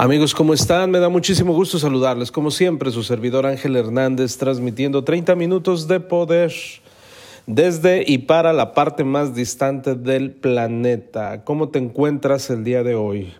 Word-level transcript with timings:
Amigos, 0.00 0.32
¿cómo 0.32 0.54
están? 0.54 0.92
Me 0.92 1.00
da 1.00 1.08
muchísimo 1.08 1.52
gusto 1.52 1.76
saludarles. 1.76 2.30
Como 2.30 2.52
siempre, 2.52 2.92
su 2.92 3.02
servidor 3.02 3.46
Ángel 3.46 3.74
Hernández 3.74 4.36
transmitiendo 4.36 5.02
30 5.02 5.34
minutos 5.34 5.88
de 5.88 5.98
poder 5.98 6.52
desde 7.48 8.04
y 8.06 8.18
para 8.18 8.52
la 8.52 8.74
parte 8.74 9.02
más 9.02 9.34
distante 9.34 9.96
del 9.96 10.30
planeta. 10.30 11.42
¿Cómo 11.42 11.70
te 11.70 11.80
encuentras 11.80 12.48
el 12.48 12.62
día 12.62 12.84
de 12.84 12.94
hoy? 12.94 13.32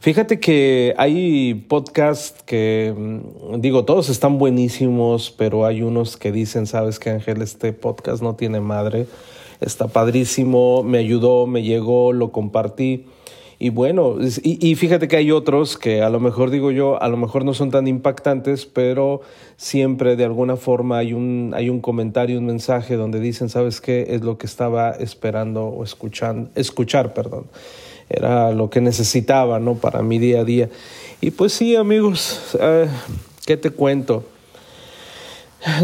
Fíjate 0.00 0.40
que 0.40 0.96
hay 0.98 1.54
podcasts 1.54 2.42
que, 2.42 2.92
mm, 2.98 3.60
digo, 3.60 3.84
todos 3.84 4.08
están 4.08 4.36
buenísimos, 4.36 5.30
pero 5.30 5.64
hay 5.64 5.82
unos 5.82 6.16
que 6.16 6.32
dicen, 6.32 6.66
sabes 6.66 6.98
que 6.98 7.10
Ángel, 7.10 7.40
este 7.40 7.72
podcast 7.72 8.20
no 8.20 8.34
tiene 8.34 8.58
madre, 8.58 9.06
está 9.60 9.86
padrísimo, 9.86 10.82
me 10.82 10.98
ayudó, 10.98 11.46
me 11.46 11.62
llegó, 11.62 12.12
lo 12.12 12.32
compartí. 12.32 13.06
Y 13.60 13.70
bueno, 13.70 14.16
y, 14.42 14.74
fíjate 14.76 15.08
que 15.08 15.16
hay 15.16 15.32
otros 15.32 15.76
que 15.76 16.00
a 16.00 16.10
lo 16.10 16.20
mejor 16.20 16.50
digo 16.50 16.70
yo, 16.70 17.02
a 17.02 17.08
lo 17.08 17.16
mejor 17.16 17.44
no 17.44 17.54
son 17.54 17.72
tan 17.72 17.88
impactantes, 17.88 18.66
pero 18.66 19.20
siempre 19.56 20.14
de 20.14 20.24
alguna 20.24 20.56
forma 20.56 20.98
hay 20.98 21.12
un, 21.12 21.52
hay 21.56 21.68
un 21.68 21.80
comentario, 21.80 22.38
un 22.38 22.46
mensaje 22.46 22.94
donde 22.94 23.18
dicen, 23.18 23.48
¿sabes 23.48 23.80
qué? 23.80 24.06
Es 24.10 24.22
lo 24.22 24.38
que 24.38 24.46
estaba 24.46 24.92
esperando 24.92 25.64
o 25.64 25.82
escuchando, 25.82 26.50
escuchar, 26.54 27.14
perdón 27.14 27.46
era 28.08 28.52
lo 28.52 28.70
que 28.70 28.80
necesitaba, 28.80 29.58
¿no? 29.58 29.74
Para 29.74 30.02
mi 30.02 30.18
día 30.18 30.40
a 30.40 30.44
día. 30.44 30.70
Y 31.20 31.30
pues 31.30 31.52
sí, 31.52 31.76
amigos, 31.76 32.56
eh, 32.60 32.88
¿qué 33.46 33.56
te 33.56 33.70
cuento? 33.70 34.24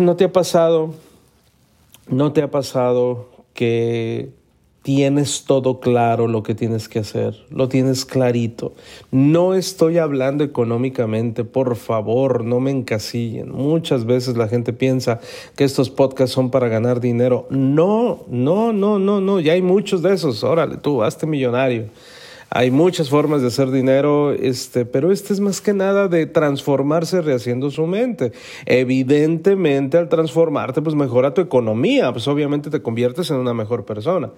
¿No 0.00 0.16
te 0.16 0.24
ha 0.24 0.32
pasado? 0.32 0.94
¿No 2.08 2.32
te 2.32 2.42
ha 2.42 2.50
pasado 2.50 3.28
que 3.52 4.30
tienes 4.84 5.44
todo 5.44 5.80
claro 5.80 6.28
lo 6.28 6.42
que 6.42 6.54
tienes 6.54 6.90
que 6.90 6.98
hacer, 6.98 7.34
lo 7.48 7.70
tienes 7.70 8.04
clarito. 8.04 8.74
No 9.10 9.54
estoy 9.54 9.96
hablando 9.96 10.44
económicamente, 10.44 11.42
por 11.42 11.76
favor, 11.76 12.44
no 12.44 12.60
me 12.60 12.70
encasillen. 12.70 13.50
Muchas 13.50 14.04
veces 14.04 14.36
la 14.36 14.46
gente 14.46 14.74
piensa 14.74 15.20
que 15.56 15.64
estos 15.64 15.88
podcasts 15.88 16.34
son 16.34 16.50
para 16.50 16.68
ganar 16.68 17.00
dinero. 17.00 17.46
No, 17.48 18.24
no, 18.28 18.74
no, 18.74 18.98
no, 18.98 19.22
no, 19.22 19.40
ya 19.40 19.54
hay 19.54 19.62
muchos 19.62 20.02
de 20.02 20.12
esos. 20.12 20.44
Órale, 20.44 20.76
tú, 20.76 21.02
hazte 21.02 21.26
millonario. 21.26 21.86
Hay 22.56 22.70
muchas 22.70 23.08
formas 23.08 23.40
de 23.40 23.48
hacer 23.48 23.72
dinero, 23.72 24.32
este, 24.32 24.84
pero 24.84 25.10
este 25.10 25.32
es 25.32 25.40
más 25.40 25.60
que 25.60 25.72
nada 25.72 26.06
de 26.06 26.26
transformarse 26.26 27.20
rehaciendo 27.20 27.70
su 27.72 27.84
mente. 27.86 28.30
Evidentemente, 28.64 29.96
al 29.96 30.08
transformarte, 30.08 30.80
pues 30.80 30.94
mejora 30.94 31.34
tu 31.34 31.40
economía, 31.40 32.12
pues 32.12 32.28
obviamente 32.28 32.70
te 32.70 32.80
conviertes 32.80 33.30
en 33.30 33.38
una 33.38 33.54
mejor 33.54 33.84
persona. 33.84 34.30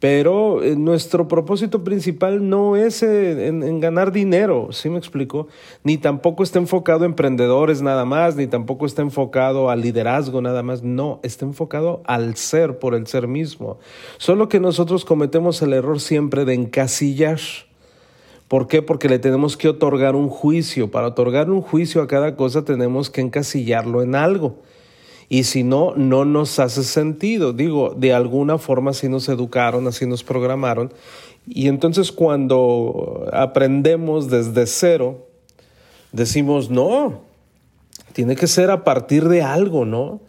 Pero 0.00 0.62
eh, 0.62 0.76
nuestro 0.76 1.26
propósito 1.26 1.82
principal 1.82 2.48
no 2.48 2.76
es 2.76 3.02
eh, 3.02 3.48
en, 3.48 3.80
ganar 3.80 4.12
dinero, 4.12 4.68
¿sí 4.70 4.88
me 4.90 4.98
explico? 4.98 5.48
Ni 5.82 5.98
tampoco 5.98 6.44
está 6.44 6.60
enfocado 6.60 7.02
a 7.02 7.06
emprendedores 7.06 7.82
nada 7.82 8.04
más, 8.04 8.36
ni 8.36 8.46
tampoco 8.46 8.86
está 8.86 9.02
enfocado 9.02 9.70
al 9.70 9.80
liderazgo 9.80 10.40
nada 10.40 10.62
más, 10.62 10.84
no, 10.84 11.18
está 11.24 11.46
enfocado 11.46 12.02
al 12.06 12.36
ser 12.36 12.78
por 12.78 12.94
el 12.94 13.08
ser 13.08 13.26
mismo. 13.26 13.78
Solo 14.18 14.48
que 14.48 14.60
nosotros 14.60 15.04
cometemos 15.04 15.62
el 15.62 15.72
error 15.72 16.00
siempre 16.00 16.44
de 16.44 16.54
encasillar. 16.54 17.40
¿Por 18.46 18.68
qué? 18.68 18.82
Porque 18.82 19.08
le 19.08 19.18
tenemos 19.18 19.56
que 19.56 19.68
otorgar 19.68 20.14
un 20.14 20.28
juicio. 20.28 20.90
Para 20.90 21.08
otorgar 21.08 21.50
un 21.50 21.60
juicio 21.60 22.00
a 22.02 22.06
cada 22.06 22.36
cosa 22.36 22.64
tenemos 22.64 23.10
que 23.10 23.20
encasillarlo 23.20 24.02
en 24.02 24.14
algo 24.14 24.58
y 25.28 25.44
si 25.44 25.62
no, 25.62 25.94
no 25.94 26.24
nos 26.24 26.58
hace 26.58 26.82
sentido. 26.82 27.52
Digo, 27.52 27.94
de 27.96 28.14
alguna 28.14 28.58
forma 28.58 28.92
así 28.92 29.08
nos 29.08 29.28
educaron, 29.28 29.86
así 29.86 30.06
nos 30.06 30.24
programaron. 30.24 30.92
Y 31.46 31.68
entonces 31.68 32.12
cuando 32.12 33.26
aprendemos 33.32 34.30
desde 34.30 34.66
cero, 34.66 35.26
decimos, 36.12 36.70
no, 36.70 37.20
tiene 38.12 38.36
que 38.36 38.46
ser 38.46 38.70
a 38.70 38.84
partir 38.84 39.28
de 39.28 39.42
algo, 39.42 39.84
¿no? 39.84 40.20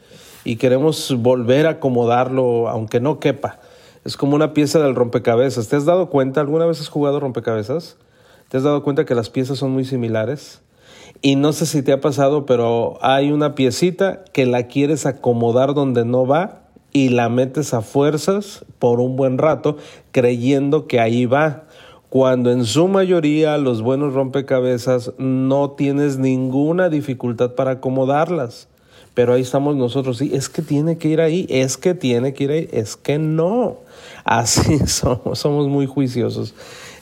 Y 0.43 0.57
queremos 0.57 1.15
volver 1.17 1.67
a 1.67 1.71
acomodarlo, 1.71 2.69
aunque 2.69 2.99
no 2.99 3.19
quepa. 3.19 3.59
Es 4.03 4.17
como 4.17 4.35
una 4.35 4.53
pieza 4.53 4.79
del 4.79 4.95
rompecabezas. 4.95 5.67
¿Te 5.67 5.75
has 5.75 5.85
dado 5.85 6.09
cuenta? 6.09 6.41
¿Alguna 6.41 6.65
vez 6.65 6.79
has 6.81 6.89
jugado 6.89 7.19
rompecabezas? 7.19 7.97
¿Te 8.49 8.57
has 8.57 8.63
dado 8.63 8.83
cuenta 8.83 9.05
que 9.05 9.15
las 9.15 9.29
piezas 9.29 9.59
son 9.59 9.71
muy 9.71 9.85
similares? 9.85 10.61
Y 11.21 11.35
no 11.35 11.51
sé 11.51 11.65
si 11.65 11.81
te 11.81 11.91
ha 11.91 11.99
pasado, 11.99 12.45
pero 12.45 12.97
hay 13.01 13.31
una 13.31 13.53
piecita 13.53 14.23
que 14.31 14.45
la 14.45 14.63
quieres 14.63 15.05
acomodar 15.05 15.73
donde 15.73 16.05
no 16.05 16.25
va 16.25 16.61
y 16.93 17.09
la 17.09 17.27
metes 17.27 17.73
a 17.73 17.81
fuerzas 17.81 18.65
por 18.79 19.01
un 19.01 19.15
buen 19.15 19.37
rato 19.37 19.77
creyendo 20.11 20.87
que 20.87 20.99
ahí 20.99 21.25
va. 21.25 21.63
Cuando 22.09 22.51
en 22.51 22.65
su 22.65 22.87
mayoría 22.87 23.57
los 23.57 23.81
buenos 23.81 24.13
rompecabezas 24.13 25.11
no 25.17 25.71
tienes 25.71 26.17
ninguna 26.17 26.89
dificultad 26.89 27.51
para 27.51 27.71
acomodarlas. 27.71 28.67
Pero 29.13 29.33
ahí 29.33 29.41
estamos 29.41 29.75
nosotros, 29.75 30.19
sí, 30.19 30.31
es 30.33 30.47
que 30.47 30.61
tiene 30.61 30.97
que 30.97 31.09
ir 31.09 31.19
ahí, 31.19 31.45
es 31.49 31.75
que 31.75 31.93
tiene 31.93 32.33
que 32.33 32.45
ir 32.45 32.51
ahí, 32.51 32.69
es 32.71 32.95
que 32.95 33.19
no. 33.19 33.77
Así 34.23 34.79
somos, 34.87 35.37
somos 35.37 35.67
muy 35.67 35.85
juiciosos. 35.85 36.55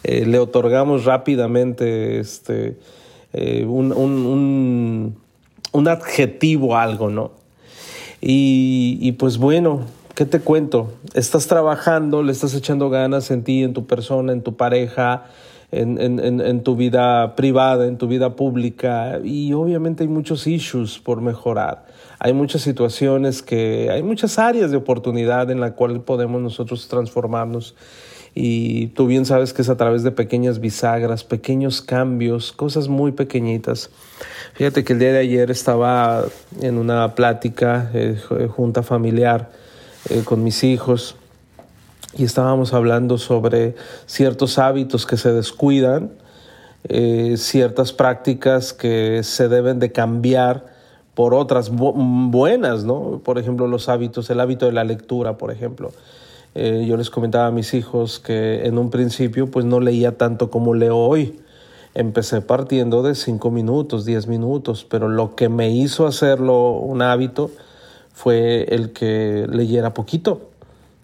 Eh, 0.04 0.26
le 0.26 0.40
otorgamos 0.40 1.06
rápidamente 1.06 2.20
este, 2.20 2.78
eh, 3.40 3.66
un, 3.66 3.94
un, 3.94 5.16
un, 5.72 5.88
adjetivo 5.88 6.76
algo, 6.76 7.12
¿no? 7.12 7.32
Y, 8.20 9.12
pues 9.14 9.38
bueno, 9.38 9.82
¿qué 10.16 10.26
te 10.26 10.40
cuento? 10.40 10.92
Estás 11.14 11.46
trabajando, 11.46 12.24
le 12.24 12.32
estás 12.32 12.56
echando 12.56 12.90
ganas 12.90 13.30
en 13.30 13.44
ti, 13.44 13.62
en 13.62 13.74
tu 13.74 13.86
persona, 13.86 14.34
en 14.34 14.42
tu 14.42 14.56
pareja, 14.56 15.26
en, 15.72 16.02
en, 16.02 16.42
en, 16.42 16.64
tu 16.64 16.76
vida 16.76 17.36
privada, 17.36 17.86
en 17.86 18.00
tu 18.00 18.08
vida 18.08 18.36
pública 18.36 19.20
y 19.24 19.54
obviamente 19.54 20.04
hay 20.04 20.10
muchos 20.10 20.48
issues 20.48 20.98
por 20.98 21.22
mejorar. 21.22 21.86
Hay 22.18 22.34
muchas 22.34 22.64
situaciones 22.64 23.44
que, 23.44 23.92
hay 23.92 24.02
muchas 24.02 24.40
áreas 24.40 24.72
de 24.72 24.78
oportunidad 24.78 25.52
en 25.52 25.60
la 25.60 25.76
cual 25.76 26.02
podemos 26.02 26.42
nosotros 26.42 26.88
transformarnos 26.88 27.76
y 28.40 28.88
tú 28.90 29.08
bien 29.08 29.26
sabes 29.26 29.52
que 29.52 29.64
es 29.64 29.70
a 29.70 29.78
través 29.78 30.04
de 30.04 30.12
pequeñas 30.12 30.60
bisagras, 30.60 31.24
pequeños 31.24 31.82
cambios, 31.82 32.52
cosas 32.52 32.88
muy 32.88 33.12
pequeñitas. 33.12 33.90
Fíjate 34.54 34.84
que 34.84 34.94
el 34.94 35.00
día 35.00 35.12
de 35.12 35.18
ayer 35.18 35.50
estaba 35.50 36.24
en 36.62 36.78
una 36.78 37.16
plática, 37.16 37.90
eh, 37.96 38.16
junta 38.56 38.84
familiar, 38.84 39.50
eh, 40.12 40.22
con 40.24 40.44
mis 40.44 40.64
hijos 40.64 41.16
y 42.16 42.26
estábamos 42.26 42.76
hablando 42.76 43.18
sobre 43.18 43.74
ciertos 44.06 44.60
hábitos 44.60 45.08
que 45.08 45.18
se 45.18 45.34
descuidan, 45.34 46.12
eh, 46.90 47.38
ciertas 47.38 47.92
prácticas 47.92 48.72
que 48.72 49.22
se 49.24 49.50
deben 49.50 49.80
de 49.80 49.92
cambiar 49.92 50.68
por 51.16 51.34
otras 51.34 51.72
buenas, 51.72 52.84
¿no? 52.84 53.20
Por 53.26 53.40
ejemplo, 53.40 53.66
los 53.66 53.90
hábitos, 53.90 54.30
el 54.30 54.40
hábito 54.40 54.68
de 54.68 54.74
la 54.74 54.84
lectura, 54.84 55.40
por 55.40 55.50
ejemplo. 55.50 55.92
Eh, 56.60 56.88
yo 56.88 56.98
les 56.98 57.12
comentaba 57.12 57.46
a 57.46 57.52
mis 57.52 57.76
hijos 57.76 58.20
que 58.20 58.66
en 58.66 58.80
un 58.80 58.90
principio 58.90 59.46
pues 59.46 59.64
no 59.64 59.80
leía 59.80 60.18
tanto 60.18 60.50
como 60.50 60.74
leo 60.74 60.98
hoy. 60.98 61.40
Empecé 61.94 62.42
partiendo 62.42 63.04
de 63.04 63.14
5 63.14 63.52
minutos, 63.52 64.06
10 64.06 64.26
minutos, 64.26 64.84
pero 64.90 65.08
lo 65.08 65.36
que 65.36 65.50
me 65.50 65.70
hizo 65.70 66.08
hacerlo 66.08 66.72
un 66.72 67.04
hábito 67.04 67.52
fue 68.12 68.64
el 68.74 68.92
que 68.92 69.46
leyera 69.48 69.94
poquito, 69.94 70.50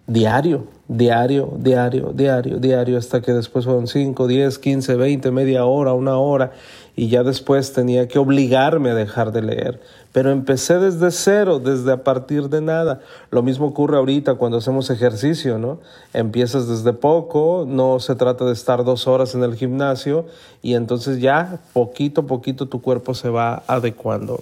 diario, 0.08 0.64
diario, 0.88 1.52
diario, 1.56 2.12
diario, 2.12 2.58
diario, 2.58 2.98
hasta 2.98 3.22
que 3.22 3.32
después 3.32 3.64
fueron 3.64 3.86
5, 3.86 4.26
10, 4.26 4.58
15, 4.58 4.96
20, 4.96 5.30
media 5.30 5.66
hora, 5.66 5.92
una 5.92 6.18
hora, 6.18 6.50
y 6.96 7.06
ya 7.06 7.22
después 7.22 7.72
tenía 7.72 8.08
que 8.08 8.18
obligarme 8.18 8.90
a 8.90 8.94
dejar 8.96 9.30
de 9.30 9.42
leer. 9.42 9.80
Pero 10.14 10.30
empecé 10.30 10.78
desde 10.78 11.10
cero, 11.10 11.58
desde 11.58 11.90
a 11.90 12.04
partir 12.04 12.48
de 12.48 12.60
nada. 12.60 13.00
Lo 13.32 13.42
mismo 13.42 13.66
ocurre 13.66 13.96
ahorita 13.96 14.36
cuando 14.36 14.58
hacemos 14.58 14.88
ejercicio, 14.90 15.58
¿no? 15.58 15.80
Empiezas 16.12 16.68
desde 16.68 16.92
poco, 16.92 17.66
no 17.68 17.98
se 17.98 18.14
trata 18.14 18.44
de 18.44 18.52
estar 18.52 18.84
dos 18.84 19.08
horas 19.08 19.34
en 19.34 19.42
el 19.42 19.56
gimnasio 19.56 20.26
y 20.62 20.74
entonces 20.74 21.18
ya 21.18 21.58
poquito 21.72 22.20
a 22.20 22.26
poquito 22.28 22.66
tu 22.66 22.80
cuerpo 22.80 23.12
se 23.14 23.28
va 23.28 23.64
adecuando. 23.66 24.40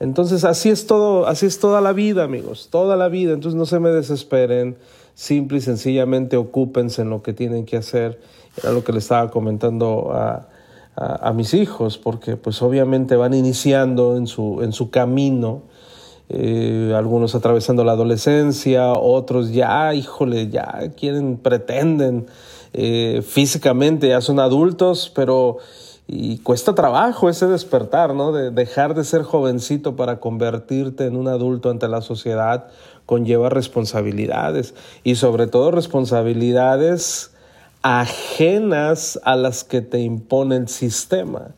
Entonces 0.00 0.42
así 0.42 0.70
es 0.70 0.86
todo, 0.86 1.26
así 1.26 1.44
es 1.44 1.60
toda 1.60 1.82
la 1.82 1.92
vida, 1.92 2.24
amigos, 2.24 2.68
toda 2.70 2.96
la 2.96 3.08
vida. 3.08 3.34
Entonces 3.34 3.58
no 3.58 3.66
se 3.66 3.80
me 3.80 3.90
desesperen, 3.90 4.78
simple 5.14 5.58
y 5.58 5.60
sencillamente 5.60 6.38
ocúpense 6.38 7.02
en 7.02 7.10
lo 7.10 7.22
que 7.22 7.34
tienen 7.34 7.66
que 7.66 7.76
hacer 7.76 8.18
Era 8.56 8.72
lo 8.72 8.82
que 8.82 8.92
le 8.92 9.00
estaba 9.00 9.30
comentando 9.30 10.12
a, 10.14 10.48
a, 10.96 11.32
mis 11.32 11.54
hijos, 11.54 11.98
porque 11.98 12.36
pues 12.36 12.62
obviamente 12.62 13.16
van 13.16 13.34
iniciando 13.34 14.16
en 14.16 14.26
su, 14.26 14.62
en 14.62 14.72
su 14.72 14.90
camino, 14.90 15.62
eh, 16.28 16.94
algunos 16.96 17.34
atravesando 17.34 17.84
la 17.84 17.92
adolescencia, 17.92 18.92
otros 18.92 19.52
ya, 19.52 19.92
híjole, 19.92 20.48
ya 20.48 20.92
quieren, 20.96 21.36
pretenden, 21.36 22.26
eh, 22.72 23.22
físicamente 23.26 24.08
ya 24.08 24.20
son 24.20 24.38
adultos, 24.38 25.10
pero 25.14 25.58
y 26.06 26.38
cuesta 26.38 26.74
trabajo 26.74 27.30
ese 27.30 27.46
despertar, 27.46 28.14
¿no? 28.14 28.32
De 28.32 28.50
dejar 28.50 28.94
de 28.94 29.04
ser 29.04 29.22
jovencito 29.22 29.96
para 29.96 30.20
convertirte 30.20 31.06
en 31.06 31.16
un 31.16 31.28
adulto 31.28 31.70
ante 31.70 31.88
la 31.88 32.02
sociedad 32.02 32.68
conlleva 33.06 33.48
responsabilidades 33.48 34.74
y 35.02 35.14
sobre 35.14 35.46
todo 35.46 35.70
responsabilidades 35.70 37.33
ajenas 37.84 39.20
a 39.24 39.36
las 39.36 39.62
que 39.62 39.82
te 39.82 40.00
impone 40.00 40.56
el 40.56 40.68
sistema, 40.68 41.54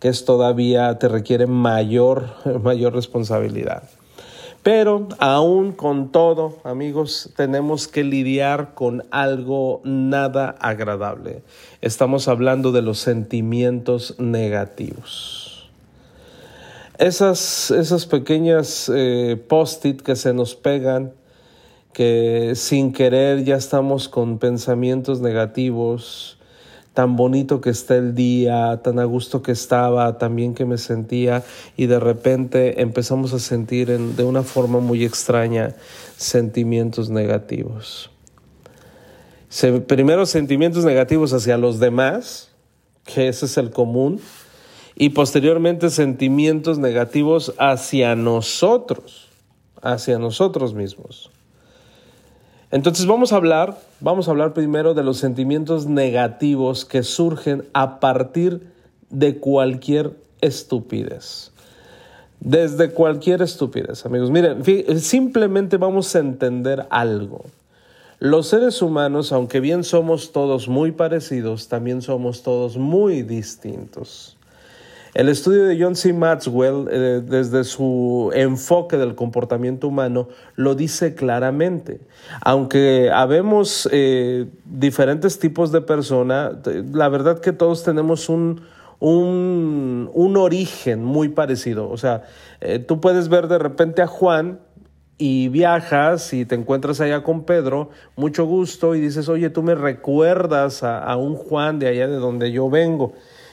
que 0.00 0.08
es 0.08 0.24
todavía 0.24 0.98
te 0.98 1.06
requiere 1.06 1.46
mayor, 1.46 2.26
mayor 2.62 2.92
responsabilidad. 2.94 3.84
Pero 4.64 5.08
aún 5.18 5.72
con 5.72 6.10
todo, 6.10 6.58
amigos, 6.64 7.30
tenemos 7.36 7.86
que 7.86 8.02
lidiar 8.02 8.74
con 8.74 9.04
algo 9.12 9.80
nada 9.84 10.56
agradable. 10.60 11.42
Estamos 11.80 12.26
hablando 12.26 12.72
de 12.72 12.82
los 12.82 12.98
sentimientos 12.98 14.16
negativos. 14.18 15.70
Esas, 16.98 17.70
esas 17.70 18.06
pequeñas 18.06 18.90
eh, 18.92 19.40
post-it 19.48 20.02
que 20.02 20.16
se 20.16 20.32
nos 20.32 20.56
pegan 20.56 21.12
que 21.92 22.52
sin 22.54 22.92
querer 22.92 23.44
ya 23.44 23.56
estamos 23.56 24.08
con 24.08 24.38
pensamientos 24.38 25.20
negativos, 25.20 26.38
tan 26.94 27.16
bonito 27.16 27.60
que 27.60 27.70
está 27.70 27.96
el 27.96 28.14
día, 28.14 28.80
tan 28.82 28.98
a 28.98 29.04
gusto 29.04 29.42
que 29.42 29.52
estaba, 29.52 30.18
tan 30.18 30.36
bien 30.36 30.54
que 30.54 30.64
me 30.64 30.78
sentía 30.78 31.42
y 31.76 31.86
de 31.86 31.98
repente 31.98 32.82
empezamos 32.82 33.32
a 33.32 33.38
sentir 33.38 33.88
de 33.88 34.24
una 34.24 34.42
forma 34.42 34.80
muy 34.80 35.04
extraña 35.04 35.74
sentimientos 36.16 37.08
negativos. 37.08 38.10
primero 39.86 40.26
sentimientos 40.26 40.84
negativos 40.84 41.32
hacia 41.32 41.56
los 41.58 41.78
demás, 41.78 42.50
que 43.04 43.28
ese 43.28 43.46
es 43.46 43.56
el 43.56 43.70
común, 43.70 44.20
y 44.94 45.10
posteriormente 45.10 45.90
sentimientos 45.90 46.78
negativos 46.78 47.54
hacia 47.58 48.14
nosotros, 48.14 49.28
hacia 49.80 50.18
nosotros 50.18 50.74
mismos. 50.74 51.31
Entonces 52.72 53.04
vamos 53.04 53.34
a 53.34 53.36
hablar, 53.36 53.78
vamos 54.00 54.26
a 54.26 54.30
hablar 54.30 54.54
primero 54.54 54.94
de 54.94 55.04
los 55.04 55.18
sentimientos 55.18 55.86
negativos 55.86 56.86
que 56.86 57.02
surgen 57.02 57.64
a 57.74 58.00
partir 58.00 58.66
de 59.10 59.36
cualquier 59.36 60.16
estupidez. 60.40 61.52
Desde 62.40 62.90
cualquier 62.90 63.42
estupidez, 63.42 64.06
amigos. 64.06 64.30
Miren, 64.30 64.64
simplemente 65.00 65.76
vamos 65.76 66.16
a 66.16 66.20
entender 66.20 66.86
algo. 66.88 67.44
Los 68.18 68.48
seres 68.48 68.80
humanos, 68.80 69.32
aunque 69.32 69.60
bien 69.60 69.84
somos 69.84 70.32
todos 70.32 70.66
muy 70.68 70.92
parecidos, 70.92 71.68
también 71.68 72.00
somos 72.00 72.42
todos 72.42 72.78
muy 72.78 73.22
distintos. 73.22 74.38
El 75.14 75.28
estudio 75.28 75.64
de 75.64 75.78
John 75.78 75.94
C. 75.94 76.14
Maxwell, 76.14 76.88
eh, 76.90 77.20
desde 77.22 77.64
su 77.64 78.30
enfoque 78.34 78.96
del 78.96 79.14
comportamiento 79.14 79.88
humano, 79.88 80.28
lo 80.56 80.74
dice 80.74 81.14
claramente. 81.14 82.00
Aunque 82.40 83.10
habemos 83.12 83.86
eh, 83.92 84.46
diferentes 84.64 85.38
tipos 85.38 85.70
de 85.70 85.82
personas, 85.82 86.54
la 86.92 87.10
verdad 87.10 87.40
que 87.40 87.52
todos 87.52 87.84
tenemos 87.84 88.30
un, 88.30 88.62
un, 89.00 90.36
origen 90.38 91.04
muy 91.04 91.28
parecido. 91.28 91.90
O 91.90 91.98
sea, 91.98 92.22
eh, 92.62 92.78
tú 92.78 93.02
puedes 93.02 93.28
ver 93.28 93.48
de 93.48 93.58
repente 93.58 94.00
a 94.00 94.06
Juan 94.06 94.60
y 95.18 95.48
viajas 95.48 96.32
y 96.32 96.46
te 96.46 96.54
encuentras 96.54 97.02
allá 97.02 97.22
con 97.22 97.44
Pedro, 97.44 97.90
mucho 98.16 98.46
gusto, 98.46 98.94
y 98.94 99.00
dices, 99.00 99.28
oye, 99.28 99.50
tú 99.50 99.62
me 99.62 99.74
recuerdas 99.74 100.82
a, 100.82 101.00
a 101.00 101.16
un 101.16 101.34
Juan 101.34 101.78
de 101.78 101.88
allá 101.88 102.08
de 102.08 102.16
donde 102.16 102.50
yo 102.50 102.70
vengo 102.70 103.12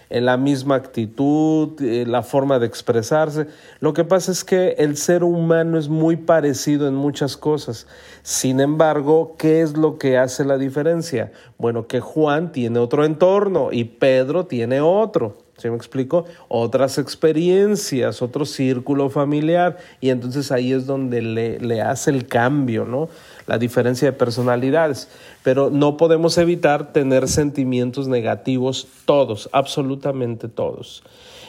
en 0.09 0.25
la 0.25 0.37
misma 0.37 0.75
actitud, 0.75 1.79
eh, 1.81 2.05
la 2.07 2.23
forma 2.23 2.59
de 2.59 2.65
expresarse. 2.65 3.47
Lo 3.79 3.93
que 3.93 4.03
pasa 4.03 4.31
es 4.31 4.43
que 4.43 4.75
el 4.79 4.97
ser 4.97 5.23
humano 5.23 5.77
es 5.77 5.89
muy 5.89 6.17
parecido 6.17 6.87
en 6.87 6.95
muchas 6.95 7.37
cosas. 7.37 7.87
Sin 8.23 8.59
embargo, 8.59 9.35
¿qué 9.37 9.61
es 9.61 9.77
lo 9.77 9.97
que 9.97 10.17
hace 10.17 10.45
la 10.45 10.57
diferencia? 10.57 11.31
Bueno, 11.57 11.87
que 11.87 11.99
Juan 11.99 12.51
tiene 12.51 12.79
otro 12.79 13.05
entorno 13.05 13.69
y 13.71 13.83
Pedro 13.83 14.45
tiene 14.45 14.81
otro. 14.81 15.37
¿Se 15.59 15.69
me 15.69 15.75
explico? 15.75 16.23
Otras 16.47 16.97
experiencias, 16.97 18.21
otro 18.21 18.45
círculo 18.45 19.09
familiar, 19.09 19.77
y 19.99 20.09
entonces 20.09 20.53
ahí 20.53 20.71
es 20.71 20.85
donde 20.85 21.21
le, 21.21 21.59
le 21.59 21.81
hace 21.81 22.11
el 22.11 22.27
cambio, 22.27 22.85
¿no? 22.85 23.09
La 23.49 23.57
diferencia 23.57 24.11
de 24.11 24.17
personalidades. 24.17 25.09
Pero 25.43 25.71
no 25.71 25.97
podemos 25.97 26.37
evitar 26.37 26.93
tener 26.93 27.27
sentimientos 27.27 28.07
negativos 28.07 28.87
todos, 29.05 29.49
absolutamente 29.51 30.47
todos. 30.47 31.01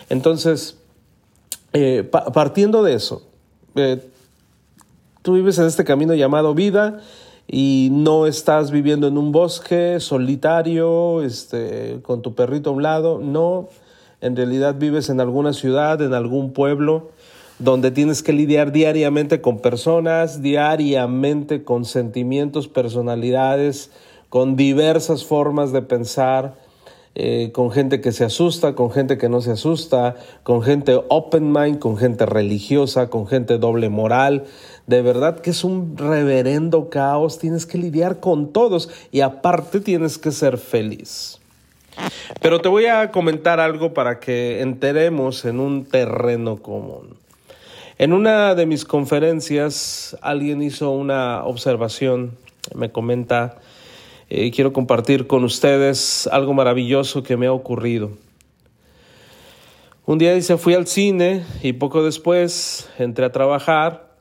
Entonces, 0.09 0.79
eh, 1.75 2.09
partiendo 2.33 2.83
de 2.83 2.95
eso, 2.95 3.29
eh, 3.75 4.03
tú 5.21 5.35
vives 5.35 5.59
en 5.59 5.67
este 5.67 5.85
camino 5.85 6.15
llamado 6.15 6.55
vida 6.55 7.01
y 7.47 7.91
no 7.93 8.27
estás 8.27 8.71
viviendo 8.71 9.07
en 9.07 9.19
un 9.19 9.31
bosque 9.31 10.01
solitario, 10.01 11.23
este, 11.23 12.01
con 12.03 12.23
tu 12.23 12.35
perrito 12.35 12.71
a 12.71 12.73
un 12.73 12.83
lado, 12.83 13.21
no 13.23 13.69
en 14.23 14.37
realidad 14.37 14.77
vives 14.79 15.11
en 15.11 15.21
alguna 15.21 15.53
ciudad, 15.53 16.01
en 16.01 16.15
algún 16.15 16.53
pueblo, 16.53 17.11
donde 17.61 17.91
tienes 17.91 18.23
que 18.23 18.33
lidiar 18.33 18.73
diariamente 18.73 19.43
con 19.43 19.59
personas, 19.59 20.43
diariamente 20.43 21.63
con 21.63 21.85
sentimientos, 21.85 22.69
personalidades, 22.69 23.91
con 24.31 24.57
diversas 24.57 25.25
formas 25.25 25.71
de 25.71 25.83
pensar, 25.83 26.55
eh, 27.15 27.51
con 27.53 27.71
gente 27.71 28.01
que 28.01 28.13
se 28.13 28.25
asusta, 28.25 28.75
con 28.75 28.91
gente 28.91 29.19
que 29.19 29.29
no 29.29 29.43
se 29.43 29.51
asusta, 29.51 30.17
con 30.43 30.63
gente 30.63 30.99
open 31.09 31.53
mind, 31.53 31.79
con 31.79 31.99
gente 31.99 32.25
religiosa, 32.25 33.11
con 33.11 33.27
gente 33.27 33.59
doble 33.59 33.91
moral. 33.91 34.45
De 34.87 35.03
verdad 35.03 35.41
que 35.41 35.51
es 35.51 35.63
un 35.63 35.99
reverendo 35.99 36.89
caos, 36.89 37.39
tienes 37.39 37.67
que 37.67 37.77
lidiar 37.77 38.21
con 38.21 38.53
todos 38.53 38.89
y 39.13 39.21
aparte 39.21 39.81
tienes 39.81 40.17
que 40.17 40.33
ser 40.33 40.57
feliz. 40.57 41.41
Pero 42.41 42.63
te 42.63 42.69
voy 42.69 42.87
a 42.87 43.11
comentar 43.11 43.61
algo 43.61 43.93
para 43.93 44.19
que 44.19 44.63
enteremos 44.63 45.45
en 45.45 45.61
un 45.61 45.85
terreno 45.85 46.57
común. 46.63 47.20
En 48.01 48.15
una 48.15 48.55
de 48.55 48.65
mis 48.65 48.87
conferencias 48.87 50.17
alguien 50.23 50.63
hizo 50.63 50.91
una 50.91 51.45
observación, 51.45 52.35
me 52.75 52.91
comenta, 52.91 53.59
eh, 54.31 54.51
quiero 54.53 54.73
compartir 54.73 55.27
con 55.27 55.45
ustedes 55.45 56.27
algo 56.29 56.55
maravilloso 56.55 57.23
que 57.23 57.37
me 57.37 57.47
ha 57.47 57.53
ocurrido. 57.53 58.13
Un 60.07 60.17
día 60.17 60.33
dice, 60.33 60.57
fui 60.57 60.73
al 60.73 60.87
cine 60.87 61.45
y 61.63 61.75
poco 61.75 62.03
después 62.03 62.89
entré 62.99 63.27
a 63.27 63.33
trabajar 63.33 64.15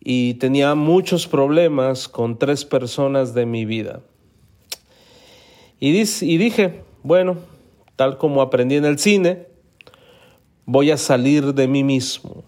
y 0.00 0.32
tenía 0.34 0.74
muchos 0.74 1.26
problemas 1.26 2.08
con 2.08 2.38
tres 2.38 2.64
personas 2.64 3.34
de 3.34 3.44
mi 3.44 3.66
vida. 3.66 4.00
Y, 5.78 5.90
y 5.90 6.36
dije, 6.38 6.84
bueno, 7.02 7.36
tal 7.96 8.16
como 8.16 8.40
aprendí 8.40 8.76
en 8.76 8.86
el 8.86 8.98
cine, 8.98 9.55
voy 10.66 10.90
a 10.90 10.96
salir 10.96 11.54
de 11.54 11.68
mí 11.68 11.82
mismo. 11.82 12.44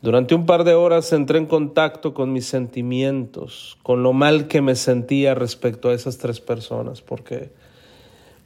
Durante 0.00 0.34
un 0.34 0.46
par 0.46 0.64
de 0.64 0.74
horas 0.74 1.12
entré 1.12 1.38
en 1.38 1.46
contacto 1.46 2.14
con 2.14 2.32
mis 2.32 2.46
sentimientos, 2.46 3.76
con 3.82 4.02
lo 4.02 4.12
mal 4.12 4.46
que 4.46 4.62
me 4.62 4.76
sentía 4.76 5.34
respecto 5.34 5.88
a 5.88 5.94
esas 5.94 6.18
tres 6.18 6.40
personas, 6.40 7.02
porque 7.02 7.50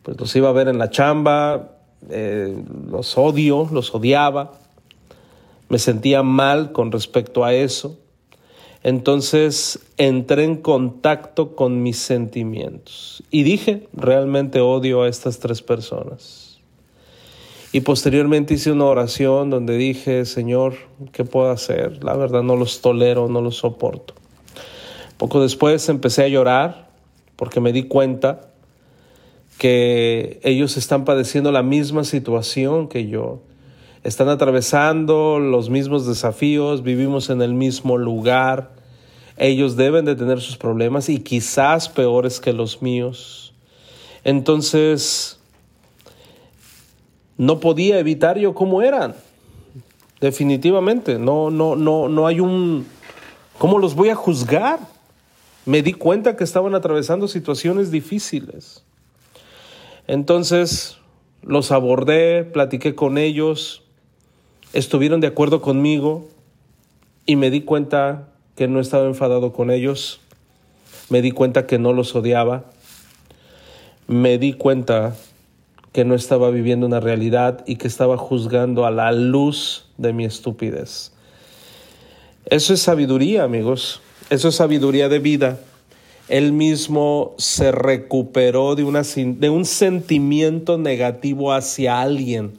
pues 0.03 0.19
los 0.19 0.35
iba 0.35 0.49
a 0.49 0.53
ver 0.53 0.69
en 0.69 0.79
la 0.79 0.89
chamba, 0.89 1.77
eh, 2.09 2.57
los 2.91 3.19
odio, 3.19 3.69
los 3.71 3.95
odiaba, 3.95 4.53
me 5.69 5.79
sentía 5.79 6.23
mal 6.23 6.73
con 6.73 6.91
respecto 6.91 7.45
a 7.45 7.53
eso. 7.53 7.99
Entonces 8.83 9.81
entré 9.99 10.45
en 10.45 10.57
contacto 10.57 11.55
con 11.55 11.83
mis 11.83 11.99
sentimientos 11.99 13.23
y 13.31 13.43
dije, 13.43 13.87
realmente 13.93 14.61
odio 14.63 15.03
a 15.03 15.09
estas 15.09 15.39
tres 15.39 15.61
personas. 15.61 16.40
Y 17.73 17.81
posteriormente 17.81 18.55
hice 18.55 18.73
una 18.73 18.87
oración 18.87 19.51
donde 19.51 19.77
dije, 19.77 20.25
Señor, 20.25 20.75
¿qué 21.13 21.25
puedo 21.25 21.51
hacer? 21.51 22.03
La 22.03 22.17
verdad 22.17 22.43
no 22.43 22.57
los 22.57 22.81
tolero, 22.81 23.29
no 23.29 23.41
los 23.41 23.57
soporto. 23.57 24.15
Poco 25.19 25.41
después 25.41 25.89
empecé 25.89 26.25
a 26.25 26.29
llorar 26.29 26.91
porque 27.37 27.61
me 27.61 27.73
di 27.73 27.85
cuenta 27.85 28.51
que 29.57 30.41
ellos 30.43 30.77
están 30.77 31.05
padeciendo 31.05 31.53
la 31.53 31.63
misma 31.63 32.05
situación 32.05 32.89
que 32.89 33.09
yo. 33.09 33.41
Están 34.03 34.29
atravesando 34.31 35.39
los 35.39 35.69
mismos 35.69 36.07
desafíos, 36.07 36.83
vivimos 36.83 37.31
en 37.31 37.43
el 37.43 37.55
mismo 37.55 37.99
lugar. 37.99 38.73
ellos 39.37 39.77
deben 39.77 40.07
de 40.07 40.17
tener 40.17 40.41
sus 40.41 40.57
problemas 40.57 41.09
y 41.09 41.21
quizás 41.21 41.89
peores 41.89 42.41
que 42.41 42.53
los 42.53 42.83
míos. 42.83 43.53
Entonces, 44.25 45.40
no 47.41 47.59
podía 47.59 47.99
evitar 47.99 48.39
yo 48.39 48.53
cómo 48.53 48.83
eran. 48.83 49.15
Definitivamente, 50.21 51.19
no, 51.19 51.51
no, 51.51 51.75
no, 51.75 52.11
no 52.11 52.27
hay 52.27 52.39
un... 52.39 52.87
¿Cómo 53.57 53.79
los 53.79 53.95
voy 53.95 54.11
a 54.11 54.15
juzgar? 54.15 54.79
Me 55.65 55.81
di 55.81 55.95
cuenta 55.95 56.37
que 56.37 56.45
estaban 56.45 56.75
atravesando 56.75 57.29
situaciones 57.29 57.91
difíciles. 57.91 58.85
Entonces 60.07 60.99
los 61.41 61.73
abordé, 61.73 62.45
platiqué 62.45 62.95
con 62.95 63.17
ellos, 63.17 63.85
estuvieron 64.75 65.23
de 65.23 65.29
acuerdo 65.29 65.63
conmigo 65.63 66.29
y 67.25 67.37
me 67.37 67.51
di 67.51 67.63
cuenta 67.63 68.29
que 68.55 68.69
no 68.69 68.81
estaba 68.81 69.07
enfadado 69.07 69.55
con 69.55 69.71
ellos, 69.71 70.21
me 71.09 71.23
di 71.23 71.31
cuenta 71.31 71.67
que 71.67 71.79
no 71.79 71.95
los 71.95 72.15
odiaba, 72.15 72.65
me 74.09 74.37
di 74.37 74.53
cuenta 74.53 75.17
que 75.93 76.05
no 76.05 76.15
estaba 76.15 76.51
viviendo 76.51 76.87
una 76.87 77.01
realidad 77.01 77.65
y 77.67 77.77
que 77.77 77.89
estaba 77.89 78.17
juzgando 78.17 78.87
a 78.87 78.91
la 78.91 79.13
luz 79.13 79.87
de 79.99 80.13
mi 80.13 80.25
estupidez. 80.25 81.13
Eso 82.47 82.75
es 82.75 82.81
sabiduría, 82.81 83.45
amigos. 83.45 84.01
Eso 84.31 84.49
es 84.49 84.55
sabiduría 84.55 85.09
de 85.09 85.19
vida. 85.19 85.59
Él 86.29 86.53
mismo 86.53 87.35
se 87.39 87.73
recuperó 87.73 88.77
de, 88.77 88.85
un 88.85 89.65
sentimiento 89.65 90.79
negativo 90.79 91.53
hacia 91.53 92.01
alguien. 92.01 92.53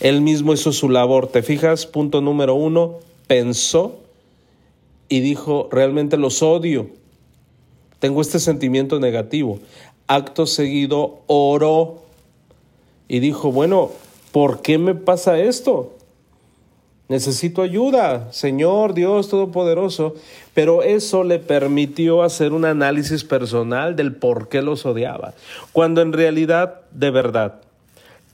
Él 0.00 0.22
mismo 0.22 0.54
hizo 0.54 0.72
su 0.72 0.88
labor. 0.88 1.26
¿Te 1.26 1.42
fijas? 1.42 1.84
Punto 1.84 2.22
número 2.22 2.54
uno, 2.54 3.00
pensó 3.26 4.00
y 5.10 5.20
dijo, 5.20 5.68
realmente 5.70 6.16
los 6.16 6.42
odio. 6.42 6.88
Tengo 7.98 8.22
este 8.22 8.38
sentimiento 8.38 8.98
negativo. 8.98 9.60
Acto 10.10 10.44
seguido 10.44 11.20
oró 11.28 12.02
y 13.06 13.20
dijo, 13.20 13.52
bueno, 13.52 13.92
¿por 14.32 14.60
qué 14.60 14.76
me 14.76 14.96
pasa 14.96 15.38
esto? 15.38 15.94
Necesito 17.08 17.62
ayuda, 17.62 18.32
Señor 18.32 18.94
Dios 18.94 19.28
Todopoderoso. 19.28 20.16
Pero 20.52 20.82
eso 20.82 21.22
le 21.22 21.38
permitió 21.38 22.24
hacer 22.24 22.52
un 22.52 22.64
análisis 22.64 23.22
personal 23.22 23.94
del 23.94 24.16
por 24.16 24.48
qué 24.48 24.62
los 24.62 24.84
odiaba. 24.84 25.34
Cuando 25.70 26.02
en 26.02 26.12
realidad, 26.12 26.80
de 26.90 27.12
verdad, 27.12 27.60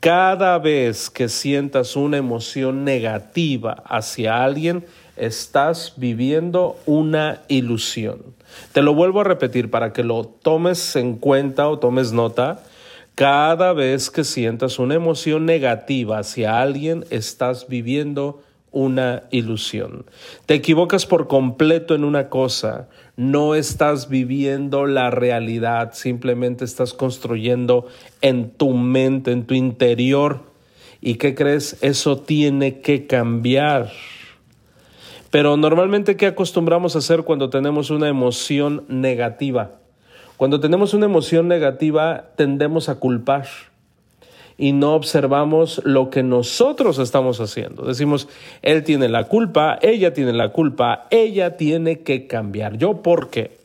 cada 0.00 0.58
vez 0.58 1.10
que 1.10 1.28
sientas 1.28 1.94
una 1.94 2.16
emoción 2.16 2.84
negativa 2.84 3.82
hacia 3.84 4.42
alguien, 4.42 4.86
estás 5.16 5.94
viviendo 5.96 6.78
una 6.86 7.42
ilusión. 7.48 8.22
Te 8.72 8.82
lo 8.82 8.94
vuelvo 8.94 9.20
a 9.20 9.24
repetir 9.24 9.70
para 9.70 9.92
que 9.92 10.04
lo 10.04 10.24
tomes 10.24 10.96
en 10.96 11.16
cuenta 11.16 11.68
o 11.68 11.78
tomes 11.78 12.12
nota. 12.12 12.62
Cada 13.14 13.72
vez 13.72 14.10
que 14.10 14.24
sientas 14.24 14.78
una 14.78 14.94
emoción 14.94 15.46
negativa 15.46 16.18
hacia 16.18 16.60
alguien, 16.60 17.04
estás 17.10 17.66
viviendo 17.68 18.42
una 18.72 19.22
ilusión. 19.30 20.04
Te 20.44 20.52
equivocas 20.52 21.06
por 21.06 21.28
completo 21.28 21.94
en 21.94 22.04
una 22.04 22.28
cosa, 22.28 22.88
no 23.16 23.54
estás 23.54 24.10
viviendo 24.10 24.84
la 24.84 25.10
realidad, 25.10 25.94
simplemente 25.94 26.66
estás 26.66 26.92
construyendo 26.92 27.86
en 28.20 28.50
tu 28.50 28.74
mente, 28.74 29.32
en 29.32 29.46
tu 29.46 29.54
interior. 29.54 30.42
¿Y 31.00 31.14
qué 31.14 31.34
crees? 31.34 31.78
Eso 31.80 32.18
tiene 32.18 32.80
que 32.80 33.06
cambiar. 33.06 33.90
Pero 35.36 35.58
normalmente, 35.58 36.16
¿qué 36.16 36.24
acostumbramos 36.24 36.94
a 36.94 37.00
hacer 37.00 37.24
cuando 37.24 37.50
tenemos 37.50 37.90
una 37.90 38.08
emoción 38.08 38.86
negativa? 38.88 39.72
Cuando 40.38 40.60
tenemos 40.60 40.94
una 40.94 41.04
emoción 41.04 41.46
negativa, 41.46 42.30
tendemos 42.36 42.88
a 42.88 42.94
culpar 42.94 43.46
y 44.56 44.72
no 44.72 44.94
observamos 44.94 45.82
lo 45.84 46.08
que 46.08 46.22
nosotros 46.22 46.98
estamos 46.98 47.38
haciendo. 47.38 47.84
Decimos, 47.84 48.28
él 48.62 48.82
tiene 48.82 49.10
la 49.10 49.24
culpa, 49.24 49.78
ella 49.82 50.14
tiene 50.14 50.32
la 50.32 50.52
culpa, 50.52 51.06
ella 51.10 51.58
tiene 51.58 52.00
que 52.00 52.26
cambiar. 52.26 52.78
¿Yo 52.78 53.02
por 53.02 53.28
qué? 53.28 53.58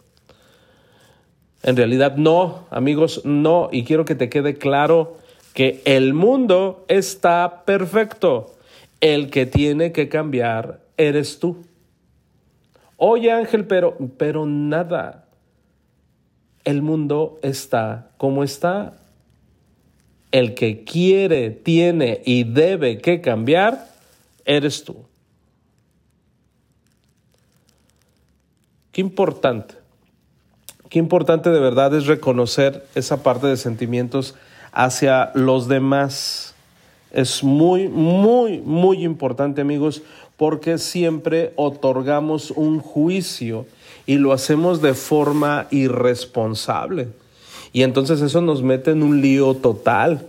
En 1.64 1.78
realidad 1.78 2.18
no, 2.18 2.66
amigos, 2.70 3.22
no. 3.24 3.70
Y 3.72 3.86
quiero 3.86 4.04
que 4.04 4.16
te 4.16 4.28
quede 4.28 4.56
claro 4.56 5.16
que 5.54 5.82
el 5.86 6.14
mundo 6.14 6.84
está 6.90 7.64
perfecto. 7.64 8.56
El 9.00 9.30
que 9.30 9.46
tiene 9.46 9.94
que 9.94 10.10
cambiar 10.10 10.82
eres 10.98 11.40
tú. 11.40 11.64
Oye 12.98 13.32
Ángel, 13.32 13.66
pero, 13.66 13.98
pero 14.18 14.46
nada. 14.46 15.26
El 16.64 16.82
mundo 16.82 17.40
está 17.42 18.12
como 18.18 18.44
está 18.44 18.98
el 20.32 20.54
que 20.54 20.84
quiere, 20.84 21.50
tiene 21.52 22.22
y 22.26 22.44
debe 22.44 23.00
que 23.00 23.22
cambiar, 23.22 23.88
eres 24.46 24.84
tú. 24.84 25.06
Qué 28.92 29.02
importante, 29.02 29.76
qué 30.90 31.00
importante 31.00 31.50
de 31.50 31.60
verdad 31.60 31.96
es 31.96 32.06
reconocer 32.08 32.86
esa 32.96 33.24
parte 33.24 33.48
de 33.48 33.58
sentimientos 33.58 34.36
hacia 34.72 35.32
los 35.34 35.68
demás. 35.68 36.56
Es 37.12 37.44
muy, 37.44 37.90
muy, 37.90 38.60
muy 38.60 39.04
importante, 39.04 39.62
amigos, 39.62 40.02
porque 40.42 40.80
siempre 40.80 41.54
otorgamos 41.56 42.50
un 42.50 42.80
juicio 42.80 43.68
y 44.08 44.16
lo 44.16 44.34
hacemos 44.34 44.82
de 44.82 44.96
forma 44.96 45.68
irresponsable. 45.70 47.10
Y 47.74 47.84
entonces 47.84 48.22
eso 48.22 48.42
nos 48.42 48.64
mete 48.64 48.90
en 48.90 49.04
un 49.04 49.22
lío 49.22 49.54
total. 49.54 50.26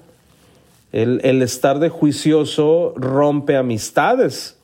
El, 0.92 1.40
estar 1.40 1.78
de 1.78 1.88
juicioso 1.88 2.92
rompe 2.94 3.56
amistades. 3.56 4.58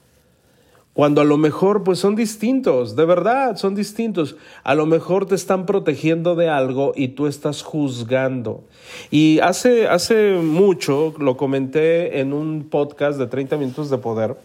Cuando 0.92 1.22
a 1.22 1.24
lo 1.24 1.38
mejor 1.38 1.82
pues 1.82 1.98
son 1.98 2.14
distintos, 2.14 2.94
de 2.94 3.06
verdad 3.06 3.56
son 3.56 3.74
distintos. 3.74 4.36
A 4.64 4.74
lo 4.74 4.84
mejor 4.84 5.24
te 5.24 5.34
están 5.34 5.64
protegiendo 5.64 6.36
de 6.36 6.50
algo 6.50 6.92
y 6.94 7.08
tú 7.08 7.26
estás 7.26 7.62
juzgando. 7.62 8.64
Y 9.10 9.38
hace, 9.38 9.88
hace 9.88 10.34
mucho, 10.34 11.14
lo 11.18 11.38
comenté 11.38 12.20
en 12.20 12.34
un 12.34 12.68
podcast 12.68 13.18
de 13.18 13.28
30 13.28 13.56
minutos 13.56 13.88
de 13.88 13.96
poder, 13.96 14.36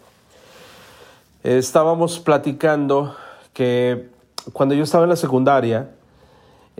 estábamos 1.44 2.18
platicando 2.18 3.14
que 3.52 4.08
cuando 4.52 4.74
yo 4.74 4.82
estaba 4.82 5.04
en 5.04 5.10
la 5.10 5.16
secundaria, 5.16 5.90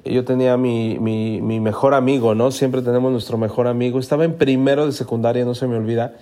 yo 0.04 0.24
tenía 0.24 0.56
mi, 0.56 0.98
mi, 0.98 1.40
mi, 1.40 1.60
mejor 1.60 1.94
amigo, 1.94 2.34
¿no? 2.34 2.50
Siempre 2.50 2.82
tenemos 2.82 3.12
nuestro 3.12 3.38
mejor 3.38 3.68
amigo. 3.68 4.00
Estaba 4.00 4.24
en 4.24 4.34
primero 4.34 4.86
de 4.86 4.92
secundaria, 4.92 5.44
no 5.44 5.54
se 5.54 5.68
me 5.68 5.76
olvida. 5.76 6.14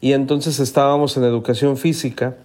Y 0.00 0.14
entonces 0.14 0.58
estábamos 0.58 1.16
en 1.16 1.24
educación 1.24 1.76
física. 1.76 2.36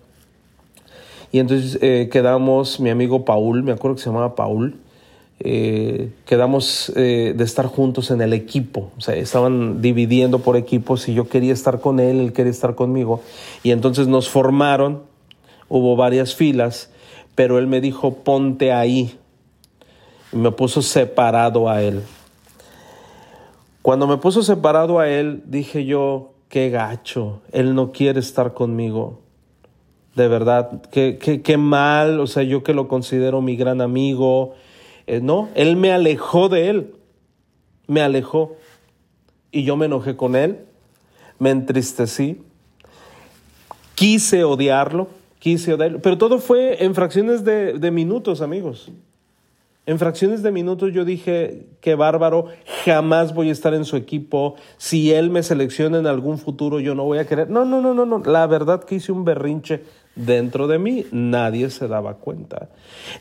Y 1.31 1.39
entonces 1.39 1.79
eh, 1.81 2.09
quedamos, 2.11 2.79
mi 2.79 2.89
amigo 2.89 3.25
Paul, 3.25 3.63
me 3.63 3.71
acuerdo 3.71 3.95
que 3.95 4.03
se 4.03 4.09
llamaba 4.09 4.35
Paul, 4.35 4.79
eh, 5.39 6.11
quedamos 6.25 6.91
eh, 6.95 7.33
de 7.35 7.43
estar 7.43 7.65
juntos 7.65 8.11
en 8.11 8.21
el 8.21 8.33
equipo. 8.33 8.91
O 8.97 9.01
sea, 9.01 9.15
estaban 9.15 9.81
dividiendo 9.81 10.39
por 10.39 10.55
equipos 10.55 11.09
y 11.09 11.13
yo 11.13 11.27
quería 11.27 11.53
estar 11.53 11.81
con 11.81 11.99
él, 11.99 12.19
él 12.19 12.33
quería 12.33 12.51
estar 12.51 12.75
conmigo. 12.75 13.21
Y 13.63 13.71
entonces 13.71 14.07
nos 14.07 14.29
formaron, 14.29 15.01
hubo 15.69 15.95
varias 15.95 16.35
filas, 16.35 16.91
pero 17.35 17.59
él 17.59 17.67
me 17.67 17.81
dijo, 17.81 18.15
ponte 18.23 18.71
ahí 18.71 19.17
y 20.31 20.35
me 20.37 20.51
puso 20.51 20.81
separado 20.81 21.69
a 21.69 21.81
él. 21.81 22.03
Cuando 23.81 24.07
me 24.07 24.17
puso 24.17 24.43
separado 24.43 24.99
a 24.99 25.07
él, 25.07 25.43
dije 25.45 25.85
yo, 25.85 26.33
qué 26.49 26.69
gacho, 26.69 27.41
él 27.51 27.75
no 27.75 27.91
quiere 27.91 28.19
estar 28.19 28.53
conmigo. 28.53 29.21
De 30.15 30.27
verdad, 30.27 30.81
qué, 30.91 31.17
qué, 31.17 31.41
qué 31.41 31.57
mal, 31.57 32.19
o 32.19 32.27
sea, 32.27 32.43
yo 32.43 32.63
que 32.63 32.73
lo 32.73 32.87
considero 32.87 33.41
mi 33.41 33.55
gran 33.55 33.81
amigo. 33.81 34.55
Eh, 35.05 35.21
no, 35.21 35.49
él 35.53 35.75
me 35.75 35.91
alejó 35.91 36.49
de 36.49 36.69
él, 36.69 36.95
me 37.85 38.01
alejó. 38.01 38.55
Y 39.51 39.63
yo 39.63 39.77
me 39.77 39.85
enojé 39.85 40.17
con 40.17 40.35
él, 40.35 40.65
me 41.39 41.51
entristecí, 41.51 42.41
quise 43.95 44.43
odiarlo, 44.43 45.07
quise 45.47 45.73
odiarlo, 45.73 46.01
pero 46.01 46.17
todo 46.17 46.39
fue 46.39 46.83
en 46.83 46.93
fracciones 46.93 47.45
de, 47.45 47.89
minutos, 47.89 48.41
amigos. 48.41 48.91
En 49.85 49.97
fracciones 49.97 50.43
de 50.43 50.51
minutos 50.51 50.91
yo 50.91 51.05
dije, 51.05 51.67
qué 51.79 51.95
bárbaro, 51.95 52.47
jamás 52.83 53.33
voy 53.33 53.47
a 53.47 53.53
estar 53.53 53.73
en 53.73 53.85
su 53.85 53.95
equipo. 53.95 54.55
Si 54.75 55.13
él 55.13 55.29
me 55.29 55.43
selecciona 55.43 55.99
en 55.99 56.07
algún 56.07 56.37
futuro, 56.37 56.81
yo 56.81 56.95
no 56.95 57.05
voy 57.05 57.19
a 57.19 57.25
querer. 57.25 57.49
No, 57.49 57.63
no, 57.63 57.81
no, 57.81 57.93
no, 57.93 58.05
no. 58.05 58.21
La 58.25 58.45
verdad 58.45 58.83
que 58.83 58.95
hice 58.95 59.13
un 59.13 59.23
berrinche 59.23 59.83
dentro 60.17 60.67
de 60.67 60.79
mí, 60.79 61.05
nadie 61.13 61.69
se 61.69 61.87
daba 61.87 62.15
cuenta. 62.15 62.67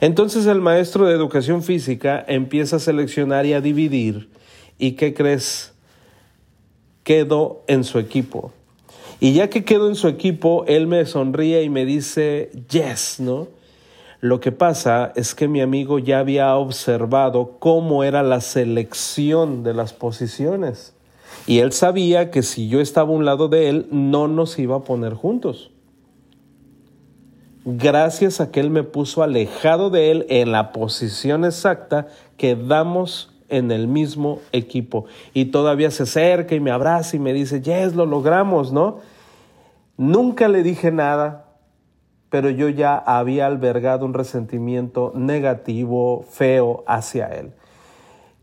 Entonces 0.00 0.46
el 0.46 0.60
maestro 0.60 1.06
de 1.06 1.14
educación 1.14 1.62
física 1.62 2.24
empieza 2.26 2.74
a 2.74 2.80
seleccionar 2.80 3.46
y 3.46 3.52
a 3.52 3.60
dividir. 3.60 4.30
¿Y 4.78 4.92
qué 4.92 5.14
crees? 5.14 5.74
Quedo 7.04 7.62
en 7.68 7.84
su 7.84 8.00
equipo. 8.00 8.52
Y 9.20 9.32
ya 9.32 9.48
que 9.48 9.64
quedo 9.64 9.88
en 9.88 9.94
su 9.94 10.08
equipo, 10.08 10.64
él 10.66 10.86
me 10.86 11.04
sonríe 11.06 11.62
y 11.62 11.70
me 11.70 11.84
dice, 11.84 12.50
yes, 12.70 13.18
¿no? 13.18 13.48
Lo 14.20 14.40
que 14.40 14.52
pasa 14.52 15.12
es 15.14 15.34
que 15.34 15.48
mi 15.48 15.60
amigo 15.60 15.98
ya 15.98 16.18
había 16.18 16.54
observado 16.56 17.56
cómo 17.58 18.04
era 18.04 18.22
la 18.22 18.40
selección 18.40 19.62
de 19.62 19.74
las 19.74 19.92
posiciones. 19.92 20.94
Y 21.46 21.58
él 21.60 21.72
sabía 21.72 22.30
que 22.30 22.42
si 22.42 22.68
yo 22.68 22.80
estaba 22.80 23.10
a 23.10 23.12
un 23.12 23.24
lado 23.24 23.48
de 23.48 23.68
él, 23.68 23.86
no 23.90 24.26
nos 24.28 24.58
iba 24.58 24.76
a 24.76 24.84
poner 24.84 25.14
juntos. 25.14 25.70
Gracias 27.64 28.40
a 28.40 28.50
que 28.50 28.60
él 28.60 28.70
me 28.70 28.84
puso 28.84 29.22
alejado 29.22 29.90
de 29.90 30.10
él 30.10 30.26
en 30.28 30.52
la 30.52 30.72
posición 30.72 31.44
exacta, 31.44 32.06
quedamos 32.36 33.35
en 33.48 33.70
el 33.70 33.88
mismo 33.88 34.40
equipo. 34.52 35.06
Y 35.34 35.46
todavía 35.46 35.90
se 35.90 36.04
acerca 36.04 36.54
y 36.54 36.60
me 36.60 36.70
abraza 36.70 37.16
y 37.16 37.18
me 37.18 37.32
dice, 37.32 37.60
yes, 37.60 37.94
lo 37.94 38.06
logramos, 38.06 38.72
¿no? 38.72 38.98
Nunca 39.96 40.48
le 40.48 40.62
dije 40.62 40.90
nada, 40.92 41.46
pero 42.28 42.50
yo 42.50 42.68
ya 42.68 42.96
había 42.96 43.46
albergado 43.46 44.04
un 44.04 44.14
resentimiento 44.14 45.12
negativo, 45.14 46.24
feo 46.28 46.84
hacia 46.86 47.28
él. 47.28 47.52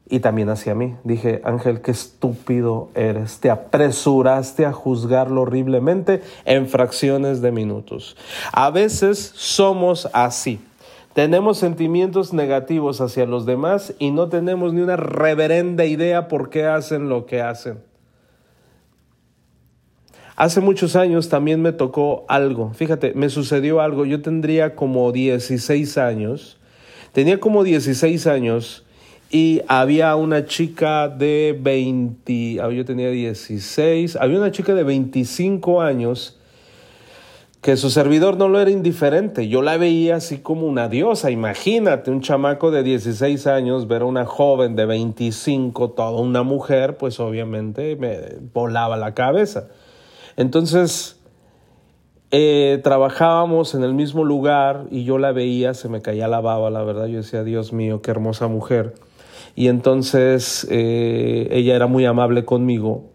Y 0.10 0.20
también 0.20 0.50
hacia 0.50 0.76
mí. 0.76 0.96
Dije, 1.04 1.42
Ángel, 1.46 1.82
qué 1.82 1.92
estúpido 1.92 2.90
eres. 2.94 3.40
Te 3.40 3.50
apresuraste 3.50 4.66
a 4.66 4.74
juzgarlo 4.74 5.42
horriblemente 5.42 6.22
en 6.46 6.68
fracciones 6.68 7.42
de 7.42 7.52
minutos. 7.52 8.18
A 8.52 8.70
veces 8.70 9.32
somos 9.36 10.10
así. 10.14 10.60
Tenemos 11.14 11.60
sentimientos 11.60 12.34
negativos 12.34 13.00
hacia 13.00 13.28
los 13.28 13.46
demás 13.46 13.94
y 14.00 14.10
no 14.10 14.30
tenemos 14.30 14.74
ni 14.74 14.82
una 14.82 14.96
reverenda 14.96 15.86
idea 15.86 16.28
por 16.28 16.50
qué 16.50 16.66
hacen 16.66 17.08
lo 17.08 17.28
que 17.28 17.42
hacen. 17.42 17.80
Hace 20.36 20.62
muchos 20.62 20.96
años 20.96 21.30
también 21.30 21.62
me 21.62 21.72
tocó 21.72 22.26
algo, 22.28 22.74
fíjate, 22.74 23.14
me 23.14 23.30
sucedió 23.30 23.82
algo, 23.82 24.04
yo 24.04 24.24
tendría 24.24 24.76
como 24.76 25.12
16 25.12 26.00
años, 26.00 26.58
tenía 27.12 27.40
como 27.40 27.64
16 27.64 28.26
años 28.26 28.84
y 29.30 29.62
había 29.68 30.16
una 30.16 30.46
chica 30.46 31.08
de 31.08 31.56
20, 31.62 32.60
ah, 32.62 32.72
yo 32.72 32.84
tenía 32.84 33.12
16, 33.12 34.16
había 34.16 34.40
una 34.40 34.52
chica 34.52 34.74
de 34.74 34.84
25 34.84 35.84
años 35.84 36.40
que 37.64 37.78
su 37.78 37.90
servidor 37.90 38.36
no 38.36 38.50
lo 38.50 38.60
era 38.60 38.70
indiferente, 38.70 39.48
yo 39.48 39.62
la 39.62 39.78
veía 39.78 40.18
así 40.18 40.40
como 40.40 40.68
una 40.68 40.90
diosa, 40.90 41.32
imagínate, 41.32 42.12
un 42.12 42.20
chamaco 42.20 42.72
de 42.72 42.84
16 42.84 43.48
años 43.48 43.88
ver 43.88 44.02
a 44.02 44.06
una 44.06 44.26
joven 44.26 44.76
de 44.76 44.86
25, 44.86 45.92
toda 45.92 46.12
una 46.12 46.44
mujer, 46.44 46.98
pues 46.98 47.22
obviamente 47.22 47.96
me 47.96 48.18
volaba 48.54 48.98
la 48.98 49.14
cabeza. 49.14 49.70
Entonces, 50.36 51.22
eh, 52.32 52.82
trabajábamos 52.84 53.76
en 53.76 53.84
el 53.86 53.94
mismo 53.94 54.26
lugar 54.26 54.88
y 54.92 55.06
yo 55.06 55.18
la 55.18 55.32
veía, 55.32 55.74
se 55.74 55.88
me 55.88 56.02
caía 56.02 56.28
la 56.28 56.42
baba, 56.42 56.70
la 56.70 56.84
verdad, 56.84 57.06
yo 57.06 57.20
decía, 57.20 57.46
Dios 57.46 57.72
mío, 57.72 58.02
qué 58.02 58.12
hermosa 58.12 58.50
mujer. 58.50 58.94
Y 59.56 59.70
entonces 59.70 60.68
eh, 60.70 61.48
ella 61.52 61.78
era 61.78 61.88
muy 61.88 62.04
amable 62.04 62.44
conmigo 62.44 63.06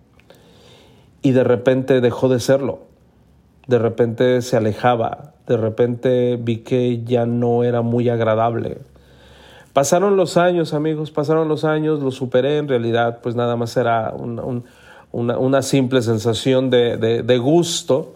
y 1.20 1.32
de 1.32 1.44
repente 1.44 2.00
dejó 2.00 2.30
de 2.30 2.40
serlo, 2.40 2.87
de 3.68 3.78
repente 3.78 4.42
se 4.42 4.56
alejaba, 4.56 5.34
de 5.46 5.56
repente 5.56 6.36
vi 6.40 6.58
que 6.58 7.04
ya 7.04 7.24
no 7.24 7.62
era 7.62 7.82
muy 7.82 8.08
agradable. 8.08 8.78
Pasaron 9.72 10.16
los 10.16 10.36
años, 10.36 10.74
amigos, 10.74 11.12
pasaron 11.12 11.46
los 11.48 11.64
años, 11.64 12.00
lo 12.00 12.10
superé 12.10 12.58
en 12.58 12.66
realidad, 12.66 13.20
pues 13.22 13.36
nada 13.36 13.54
más 13.54 13.76
era 13.76 14.12
un 14.12 14.64
una, 15.12 15.62
simple 15.62 16.02
sensación 16.02 16.70
de, 16.70 17.38
gusto, 17.42 18.14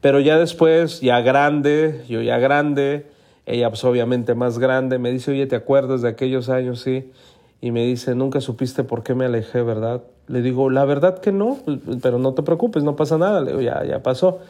pero 0.00 0.20
ya 0.20 0.38
después, 0.38 1.00
ya 1.00 1.20
grande, 1.20 2.04
yo 2.08 2.22
ya 2.22 2.38
grande, 2.38 3.06
ella 3.44 3.68
pues 3.70 3.84
obviamente 3.84 4.34
más 4.34 4.58
grande, 4.58 4.98
me 4.98 5.10
dice, 5.10 5.32
oye, 5.32 5.46
¿te 5.46 5.56
acuerdas 5.56 6.02
de 6.02 6.08
aquellos 6.08 6.48
años? 6.48 6.80
Sí. 6.80 7.10
Y 7.60 7.70
me 7.70 7.84
dice, 7.84 8.14
nunca 8.14 8.40
supiste 8.40 8.84
por 8.84 9.02
qué 9.02 9.14
me 9.14 9.24
alejé, 9.24 9.62
¿verdad? 9.62 10.02
Le 10.28 10.42
digo, 10.42 10.70
la 10.70 10.84
verdad 10.84 11.18
que 11.18 11.32
no, 11.32 11.58
pero 12.02 12.18
no 12.18 12.34
te 12.34 12.42
preocupes, 12.42 12.82
no 12.82 12.96
pasa 12.96 13.18
nada. 13.18 13.40
Le 13.40 13.52
digo, 13.52 13.60
ya, 13.60 13.84
ya 13.84 14.02
pasó. 14.02 14.40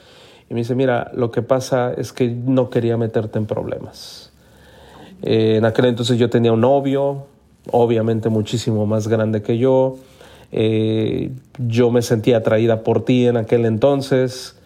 Y 0.48 0.54
me 0.54 0.60
dice, 0.60 0.74
mira, 0.74 1.10
lo 1.14 1.30
que 1.30 1.42
pasa 1.42 1.92
es 1.92 2.12
que 2.12 2.28
no 2.28 2.70
quería 2.70 2.96
meterte 2.96 3.38
en 3.38 3.46
problemas. 3.46 4.32
Eh, 5.22 5.56
en 5.56 5.64
aquel 5.64 5.86
entonces 5.86 6.18
yo 6.18 6.30
tenía 6.30 6.52
un 6.52 6.60
novio, 6.60 7.26
obviamente 7.70 8.28
muchísimo 8.28 8.86
más 8.86 9.08
grande 9.08 9.42
que 9.42 9.58
yo. 9.58 9.96
Eh, 10.52 11.30
yo 11.58 11.90
me 11.90 12.02
sentía 12.02 12.38
atraída 12.38 12.82
por 12.82 13.04
ti 13.04 13.26
en 13.26 13.36
aquel 13.36 13.64
entonces 13.64 14.56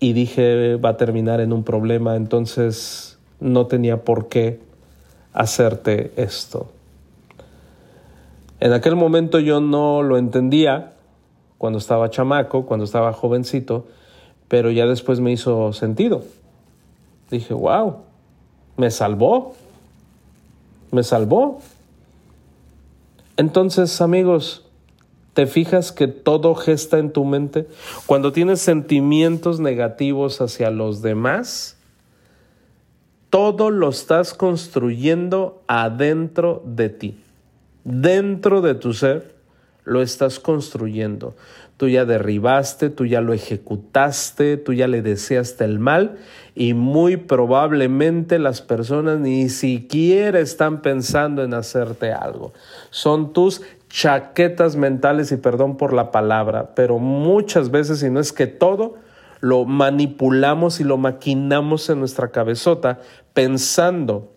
y 0.00 0.14
dije 0.14 0.76
va 0.76 0.90
a 0.90 0.96
terminar 0.96 1.40
en 1.40 1.52
un 1.52 1.62
problema, 1.62 2.16
entonces 2.16 3.18
no 3.38 3.66
tenía 3.66 4.02
por 4.02 4.28
qué 4.28 4.58
hacerte 5.32 6.12
esto. 6.16 6.70
En 8.62 8.72
aquel 8.72 8.94
momento 8.94 9.40
yo 9.40 9.60
no 9.60 10.04
lo 10.04 10.16
entendía 10.16 10.92
cuando 11.58 11.80
estaba 11.80 12.10
chamaco, 12.10 12.64
cuando 12.64 12.84
estaba 12.84 13.12
jovencito, 13.12 13.88
pero 14.46 14.70
ya 14.70 14.86
después 14.86 15.18
me 15.18 15.32
hizo 15.32 15.72
sentido. 15.72 16.22
Dije, 17.28 17.54
wow, 17.54 17.96
me 18.76 18.92
salvó, 18.92 19.56
me 20.92 21.02
salvó. 21.02 21.58
Entonces, 23.36 24.00
amigos, 24.00 24.64
¿Te 25.34 25.46
fijas 25.46 25.92
que 25.92 26.08
todo 26.08 26.54
gesta 26.54 26.98
en 26.98 27.10
tu 27.10 27.24
mente? 27.24 27.66
Cuando 28.04 28.32
tienes 28.32 28.60
sentimientos 28.60 29.60
negativos 29.60 30.42
hacia 30.42 30.70
los 30.70 31.00
demás, 31.00 31.78
todo 33.30 33.70
lo 33.70 33.88
estás 33.88 34.34
construyendo 34.34 35.62
adentro 35.68 36.62
de 36.66 36.90
ti. 36.90 37.21
Dentro 37.84 38.60
de 38.60 38.74
tu 38.74 38.92
ser 38.92 39.34
lo 39.84 40.02
estás 40.02 40.38
construyendo. 40.38 41.34
Tú 41.76 41.88
ya 41.88 42.04
derribaste, 42.04 42.90
tú 42.90 43.06
ya 43.06 43.20
lo 43.20 43.32
ejecutaste, 43.32 44.56
tú 44.56 44.72
ya 44.72 44.86
le 44.86 45.02
deseaste 45.02 45.64
el 45.64 45.80
mal 45.80 46.18
y 46.54 46.74
muy 46.74 47.16
probablemente 47.16 48.38
las 48.38 48.62
personas 48.62 49.18
ni 49.18 49.48
siquiera 49.48 50.38
están 50.38 50.82
pensando 50.82 51.42
en 51.42 51.54
hacerte 51.54 52.12
algo. 52.12 52.52
Son 52.90 53.32
tus 53.32 53.62
chaquetas 53.88 54.76
mentales 54.76 55.32
y 55.32 55.36
perdón 55.36 55.76
por 55.76 55.92
la 55.92 56.12
palabra, 56.12 56.74
pero 56.74 56.98
muchas 56.98 57.70
veces, 57.70 58.02
y 58.02 58.10
no 58.10 58.20
es 58.20 58.32
que 58.32 58.46
todo, 58.46 58.94
lo 59.40 59.64
manipulamos 59.64 60.78
y 60.78 60.84
lo 60.84 60.98
maquinamos 60.98 61.90
en 61.90 61.98
nuestra 61.98 62.30
cabezota 62.30 63.00
pensando 63.34 64.32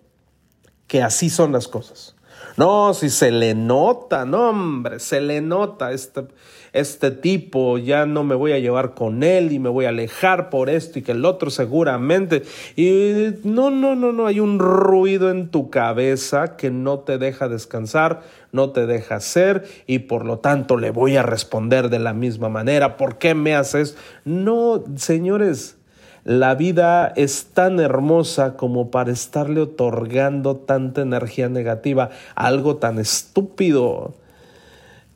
que 0.87 1.03
así 1.03 1.29
son 1.29 1.51
las 1.51 1.67
cosas. 1.67 2.14
No, 2.57 2.93
si 2.93 3.09
se 3.09 3.31
le 3.31 3.53
nota, 3.53 4.23
no 4.23 4.49
hombre, 4.49 4.99
se 4.99 5.19
le 5.19 5.41
nota 5.41 5.91
este, 5.91 6.21
este 6.71 7.11
tipo, 7.11 7.77
ya 7.77 8.05
no 8.05 8.23
me 8.23 8.33
voy 8.33 8.53
a 8.53 8.59
llevar 8.59 8.93
con 8.93 9.23
él 9.23 9.51
y 9.51 9.59
me 9.59 9.67
voy 9.67 9.83
a 9.83 9.89
alejar 9.89 10.49
por 10.49 10.69
esto 10.69 10.99
y 10.99 11.01
que 11.01 11.11
el 11.11 11.25
otro 11.25 11.49
seguramente. 11.49 12.43
Y 12.77 13.33
no, 13.43 13.71
no, 13.71 13.95
no, 13.95 14.13
no, 14.13 14.25
hay 14.25 14.39
un 14.39 14.59
ruido 14.59 15.31
en 15.31 15.49
tu 15.49 15.69
cabeza 15.69 16.55
que 16.55 16.71
no 16.71 16.99
te 16.99 17.17
deja 17.17 17.49
descansar, 17.49 18.21
no 18.53 18.69
te 18.69 18.85
deja 18.85 19.19
ser 19.19 19.67
y 19.85 19.99
por 19.99 20.23
lo 20.23 20.39
tanto 20.39 20.77
le 20.77 20.91
voy 20.91 21.17
a 21.17 21.23
responder 21.23 21.89
de 21.89 21.99
la 21.99 22.13
misma 22.13 22.47
manera. 22.47 22.95
¿Por 22.95 23.17
qué 23.17 23.35
me 23.35 23.53
haces? 23.53 23.97
No, 24.23 24.81
señores, 24.95 25.74
la 26.25 26.55
vida 26.55 27.13
es 27.15 27.51
tan 27.53 27.79
hermosa 27.79 28.57
como 28.57 28.89
para 28.89 29.11
estarle 29.11 29.61
otorgando 29.61 30.55
tanta 30.55 31.01
energía 31.01 31.49
negativa 31.49 32.09
algo 32.33 32.77
tan 32.77 32.97
estúpido. 32.97 34.15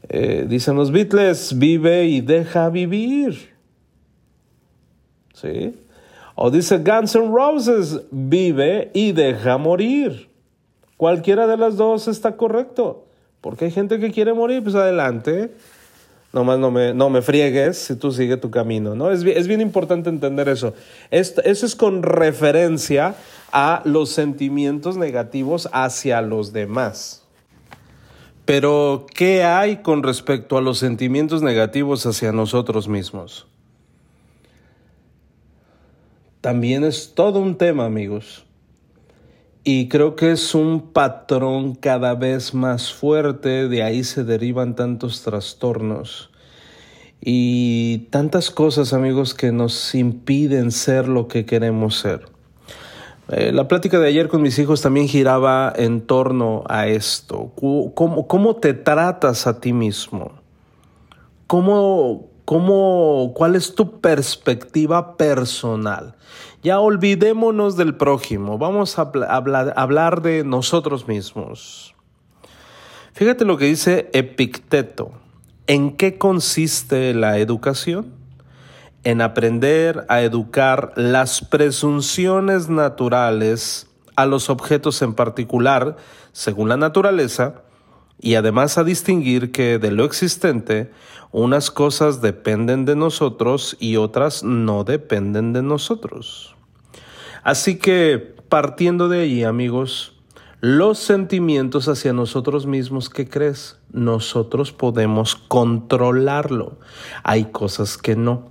Eh, 0.08 0.46
dicen 0.48 0.76
los 0.76 0.92
Beatles, 0.92 1.58
vive 1.58 2.06
y 2.06 2.22
deja 2.22 2.70
vivir. 2.70 3.56
¿Sí? 5.34 5.76
O 6.36 6.52
dice 6.52 6.78
Guns 6.78 7.16
N' 7.16 7.32
Roses, 7.34 8.02
vive 8.12 8.92
y 8.94 9.12
deja 9.12 9.58
morir. 9.58 10.30
Cualquiera 10.96 11.48
de 11.48 11.58
las 11.58 11.76
dos 11.76 12.08
está 12.08 12.38
correcto. 12.38 13.08
Porque 13.42 13.66
hay 13.66 13.72
gente 13.72 14.00
que 14.00 14.12
quiere 14.12 14.34
morir, 14.34 14.62
pues 14.62 14.76
adelante. 14.76 15.56
No 16.32 16.44
me, 16.44 16.94
no 16.94 17.10
me 17.10 17.22
friegues 17.24 17.78
si 17.78 17.96
tú 17.96 18.12
sigues 18.12 18.40
tu 18.40 18.52
camino, 18.52 18.94
¿no? 18.94 19.12
Es, 19.12 19.24
es 19.24 19.48
bien 19.48 19.62
importante 19.62 20.10
entender 20.10 20.48
eso. 20.48 20.76
eso 21.10 21.66
es 21.66 21.76
con 21.76 22.04
referencia 22.04 23.16
a 23.52 23.82
los 23.86 24.10
sentimientos 24.10 24.96
negativos 24.96 25.68
hacia 25.72 26.22
los 26.22 26.54
demás. 26.54 27.24
Pero, 28.46 29.06
¿qué 29.14 29.44
hay 29.44 29.78
con 29.78 30.02
respecto 30.02 30.58
a 30.58 30.62
los 30.62 30.80
sentimientos 30.80 31.44
negativos 31.44 32.06
hacia 32.06 32.32
nosotros 32.32 32.88
mismos? 32.88 33.48
También 36.42 36.84
es 36.84 37.14
todo 37.14 37.40
un 37.40 37.58
tema, 37.58 37.86
amigos. 37.86 38.46
Y 39.64 39.90
creo 39.90 40.16
que 40.16 40.32
es 40.32 40.56
un 40.56 40.94
patrón 40.94 41.76
cada 41.76 42.16
vez 42.16 42.54
más 42.54 42.94
fuerte, 42.94 43.68
de 43.68 43.84
ahí 43.84 44.04
se 44.04 44.24
derivan 44.24 44.76
tantos 44.76 45.22
trastornos 45.22 46.30
y 47.22 48.08
tantas 48.10 48.50
cosas, 48.50 48.94
amigos, 48.94 49.34
que 49.34 49.52
nos 49.52 49.94
impiden 49.94 50.72
ser 50.72 51.08
lo 51.08 51.28
que 51.28 51.46
queremos 51.46 52.00
ser. 52.00 52.22
Eh, 53.28 53.52
la 53.52 53.68
plática 53.68 54.00
de 54.00 54.08
ayer 54.08 54.28
con 54.28 54.42
mis 54.42 54.58
hijos 54.58 54.82
también 54.82 55.08
giraba 55.08 55.72
en 55.76 56.02
torno 56.02 56.64
a 56.68 56.88
esto. 56.88 57.52
¿Cómo, 57.94 58.28
cómo 58.28 58.56
te 58.56 58.74
tratas 58.74 59.46
a 59.46 59.60
ti 59.60 59.74
mismo? 59.74 60.32
¿Cómo, 61.46 62.30
cómo, 62.50 63.32
¿Cuál 63.36 63.56
es 63.56 63.76
tu 63.76 64.02
perspectiva 64.02 65.18
personal? 65.18 66.16
Ya 66.64 66.80
olvidémonos 66.80 67.78
del 67.78 67.96
prójimo, 67.96 68.58
vamos 68.58 68.98
a 68.98 69.04
hablar, 69.04 69.76
hablar 69.78 70.24
de 70.24 70.44
nosotros 70.44 71.08
mismos. 71.08 71.94
Fíjate 73.14 73.46
lo 73.46 73.60
que 73.60 73.66
dice 73.66 74.10
Epicteto. 74.14 75.12
¿En 75.68 75.96
qué 75.96 76.18
consiste 76.18 77.14
la 77.14 77.38
educación? 77.38 78.18
en 79.04 79.22
aprender 79.22 80.06
a 80.10 80.22
educar 80.22 80.92
las 80.98 81.40
presunciones 81.46 82.68
naturales 82.68 83.88
a 84.18 84.26
los 84.26 84.50
objetos 84.50 85.02
en 85.02 85.14
particular, 85.14 85.96
según 86.34 86.68
la 86.68 86.76
naturaleza, 86.76 87.62
y 88.20 88.36
además 88.36 88.78
a 88.78 88.84
distinguir 88.84 89.52
que 89.52 89.80
de 89.80 89.92
lo 89.92 90.06
existente 90.06 90.92
unas 91.32 91.70
cosas 91.70 92.22
dependen 92.22 92.86
de 92.86 92.96
nosotros 92.96 93.78
y 93.80 93.98
otras 93.98 94.44
no 94.44 94.84
dependen 94.84 95.54
de 95.54 95.62
nosotros. 95.62 96.56
Así 97.44 97.78
que, 97.78 98.36
partiendo 98.50 99.10
de 99.10 99.22
ahí, 99.22 99.44
amigos, 99.44 100.14
los 100.60 100.98
sentimientos 100.98 101.88
hacia 101.88 102.14
nosotros 102.14 102.66
mismos, 102.66 103.10
¿qué 103.10 103.30
crees? 103.30 103.78
Nosotros 103.92 104.74
podemos 104.74 105.36
controlarlo. 105.36 106.80
Hay 107.24 107.46
cosas 107.46 107.98
que 107.98 108.16
no. 108.16 108.50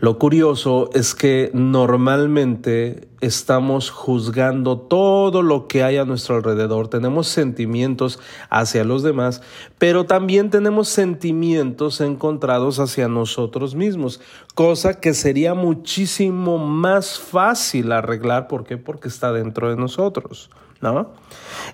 Lo 0.00 0.18
curioso 0.18 0.90
es 0.94 1.14
que 1.14 1.50
normalmente 1.52 3.08
estamos 3.20 3.90
juzgando 3.90 4.78
todo 4.78 5.42
lo 5.42 5.68
que 5.68 5.82
hay 5.82 5.98
a 5.98 6.04
nuestro 6.04 6.36
alrededor, 6.36 6.88
tenemos 6.88 7.28
sentimientos 7.28 8.18
hacia 8.48 8.84
los 8.84 9.02
demás, 9.02 9.42
pero 9.78 10.06
también 10.06 10.50
tenemos 10.50 10.88
sentimientos 10.88 12.00
encontrados 12.00 12.78
hacia 12.78 13.08
nosotros 13.08 13.74
mismos, 13.74 14.20
cosa 14.54 15.00
que 15.00 15.12
sería 15.12 15.54
muchísimo 15.54 16.58
más 16.58 17.18
fácil 17.18 17.92
arreglar, 17.92 18.48
¿por 18.48 18.64
qué? 18.64 18.78
Porque 18.78 19.08
está 19.08 19.32
dentro 19.32 19.68
de 19.68 19.76
nosotros, 19.76 20.50
¿no? 20.80 21.12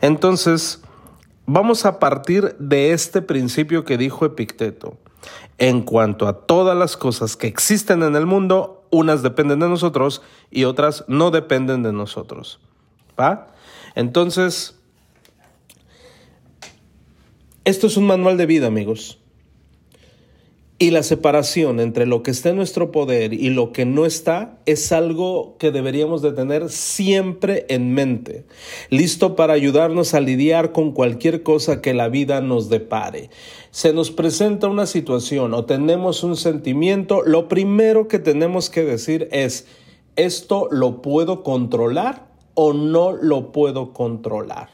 Entonces, 0.01 0.83
vamos 1.46 1.87
a 1.87 1.99
partir 2.01 2.57
de 2.59 2.92
este 2.92 3.22
principio 3.22 3.85
que 3.85 3.96
dijo 3.96 4.27
Epicteto 4.27 4.99
en 5.59 5.83
cuanto 5.83 6.27
a 6.29 6.47
todas 6.47 6.77
las 6.77 6.97
cosas 6.97 7.37
que 7.37 7.47
existen 7.47 8.03
en 8.03 8.17
el 8.17 8.27
mundo, 8.27 8.87
unas 8.91 9.23
dependen 9.23 9.61
de 9.61 9.69
nosotros 9.69 10.23
y 10.51 10.65
otras 10.65 11.05
no 11.09 11.31
dependen 11.31 11.83
de 11.83 11.93
nosotros. 11.93 12.61
¿Va? 13.19 13.49
Entonces, 13.95 14.79
esto 17.65 17.87
es 17.87 17.97
un 17.97 18.07
manual 18.07 18.37
de 18.37 18.47
vida, 18.47 18.67
amigos. 18.67 19.19
Y 20.79 20.91
la 20.91 21.03
separación 21.03 21.81
entre 21.81 22.05
lo 22.05 22.23
que 22.23 22.31
está 22.31 22.51
en 22.51 22.57
nuestro 22.57 22.93
poder 22.93 23.33
y 23.33 23.49
lo 23.49 23.73
que 23.73 23.87
no 23.87 24.05
está 24.05 24.59
es 24.67 24.93
algo 24.93 25.57
que 25.59 25.71
deberíamos 25.71 26.21
de 26.21 26.33
tener 26.33 26.69
siempre 26.69 27.65
en 27.71 27.95
mente, 27.95 28.45
listo 28.91 29.37
para 29.37 29.55
ayudarnos 29.55 30.12
a 30.12 30.21
lidiar 30.21 30.73
con 30.73 30.93
cualquier 30.93 31.43
cosa 31.43 31.81
que 31.81 31.95
la 31.95 32.11
vida 32.11 32.43
nos 32.43 32.69
depare. 32.69 33.31
Se 33.71 33.95
nos 33.95 34.11
presenta 34.11 34.69
una 34.69 34.85
situación 34.85 35.55
o 35.55 35.65
tenemos 35.65 36.23
un 36.23 36.37
sentimiento, 36.37 37.23
lo 37.25 37.49
primero 37.49 38.07
que 38.07 38.19
tenemos 38.19 38.69
que 38.69 38.85
decir 38.85 39.29
es, 39.33 39.67
¿esto 40.17 40.69
lo 40.71 41.01
puedo 41.01 41.43
controlar 41.43 42.29
o 42.53 42.75
no 42.75 43.12
lo 43.12 43.51
puedo 43.51 43.95
controlar? 43.95 44.69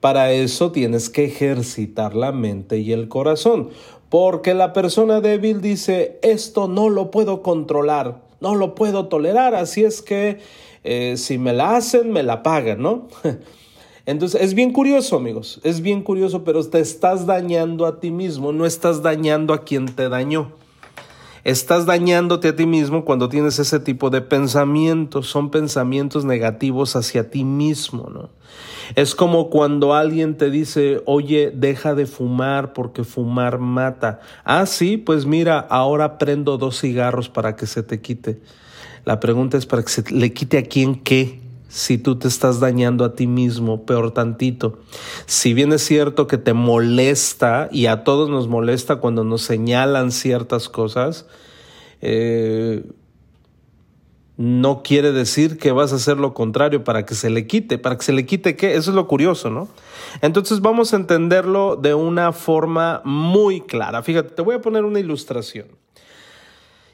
Para 0.00 0.32
eso 0.32 0.72
tienes 0.72 1.08
que 1.08 1.24
ejercitar 1.24 2.14
la 2.14 2.32
mente 2.32 2.78
y 2.78 2.92
el 2.92 3.08
corazón. 3.08 3.70
Porque 4.12 4.52
la 4.52 4.74
persona 4.74 5.22
débil 5.22 5.62
dice, 5.62 6.18
esto 6.20 6.68
no 6.68 6.90
lo 6.90 7.10
puedo 7.10 7.40
controlar, 7.40 8.20
no 8.42 8.54
lo 8.56 8.74
puedo 8.74 9.06
tolerar, 9.08 9.54
así 9.54 9.84
es 9.84 10.02
que 10.02 10.38
eh, 10.84 11.14
si 11.16 11.38
me 11.38 11.54
la 11.54 11.76
hacen, 11.76 12.12
me 12.12 12.22
la 12.22 12.42
pagan, 12.42 12.82
¿no? 12.82 13.08
Entonces 14.04 14.42
es 14.42 14.52
bien 14.52 14.70
curioso, 14.74 15.16
amigos, 15.16 15.62
es 15.64 15.80
bien 15.80 16.02
curioso, 16.02 16.44
pero 16.44 16.62
te 16.62 16.80
estás 16.80 17.24
dañando 17.24 17.86
a 17.86 18.00
ti 18.00 18.10
mismo, 18.10 18.52
no 18.52 18.66
estás 18.66 19.00
dañando 19.00 19.54
a 19.54 19.64
quien 19.64 19.86
te 19.86 20.10
dañó. 20.10 20.52
Estás 21.44 21.86
dañándote 21.86 22.48
a 22.48 22.56
ti 22.56 22.66
mismo 22.66 23.04
cuando 23.04 23.28
tienes 23.28 23.58
ese 23.58 23.80
tipo 23.80 24.10
de 24.10 24.20
pensamientos, 24.20 25.26
son 25.26 25.50
pensamientos 25.50 26.24
negativos 26.24 26.94
hacia 26.94 27.30
ti 27.30 27.44
mismo, 27.44 28.08
¿no? 28.10 28.30
Es 28.94 29.14
como 29.14 29.50
cuando 29.50 29.94
alguien 29.94 30.36
te 30.36 30.50
dice, 30.50 31.02
oye, 31.04 31.50
deja 31.52 31.94
de 31.94 32.06
fumar 32.06 32.72
porque 32.72 33.02
fumar 33.02 33.58
mata. 33.58 34.20
Ah, 34.44 34.66
sí, 34.66 34.96
pues 34.96 35.26
mira, 35.26 35.58
ahora 35.58 36.18
prendo 36.18 36.58
dos 36.58 36.80
cigarros 36.80 37.28
para 37.28 37.56
que 37.56 37.66
se 37.66 37.82
te 37.82 38.00
quite. 38.00 38.40
La 39.04 39.18
pregunta 39.18 39.56
es 39.58 39.66
para 39.66 39.82
que 39.82 39.88
se 39.88 40.04
le 40.12 40.32
quite 40.32 40.58
a 40.58 40.62
quién 40.62 40.94
qué 40.94 41.41
si 41.72 41.96
tú 41.96 42.18
te 42.18 42.28
estás 42.28 42.60
dañando 42.60 43.02
a 43.02 43.14
ti 43.14 43.26
mismo, 43.26 43.86
peor 43.86 44.10
tantito. 44.10 44.80
Si 45.24 45.54
bien 45.54 45.72
es 45.72 45.82
cierto 45.82 46.26
que 46.26 46.36
te 46.36 46.52
molesta 46.52 47.70
y 47.72 47.86
a 47.86 48.04
todos 48.04 48.28
nos 48.28 48.46
molesta 48.46 48.96
cuando 48.96 49.24
nos 49.24 49.40
señalan 49.40 50.12
ciertas 50.12 50.68
cosas, 50.68 51.26
eh, 52.02 52.84
no 54.36 54.82
quiere 54.82 55.12
decir 55.12 55.56
que 55.56 55.72
vas 55.72 55.94
a 55.94 55.96
hacer 55.96 56.18
lo 56.18 56.34
contrario 56.34 56.84
para 56.84 57.06
que 57.06 57.14
se 57.14 57.30
le 57.30 57.46
quite. 57.46 57.78
¿Para 57.78 57.96
que 57.96 58.04
se 58.04 58.12
le 58.12 58.26
quite 58.26 58.54
qué? 58.54 58.74
Eso 58.74 58.90
es 58.90 58.94
lo 58.94 59.08
curioso, 59.08 59.48
¿no? 59.48 59.66
Entonces 60.20 60.60
vamos 60.60 60.92
a 60.92 60.96
entenderlo 60.96 61.76
de 61.76 61.94
una 61.94 62.32
forma 62.32 63.00
muy 63.06 63.62
clara. 63.62 64.02
Fíjate, 64.02 64.34
te 64.34 64.42
voy 64.42 64.56
a 64.56 64.60
poner 64.60 64.84
una 64.84 65.00
ilustración. 65.00 65.68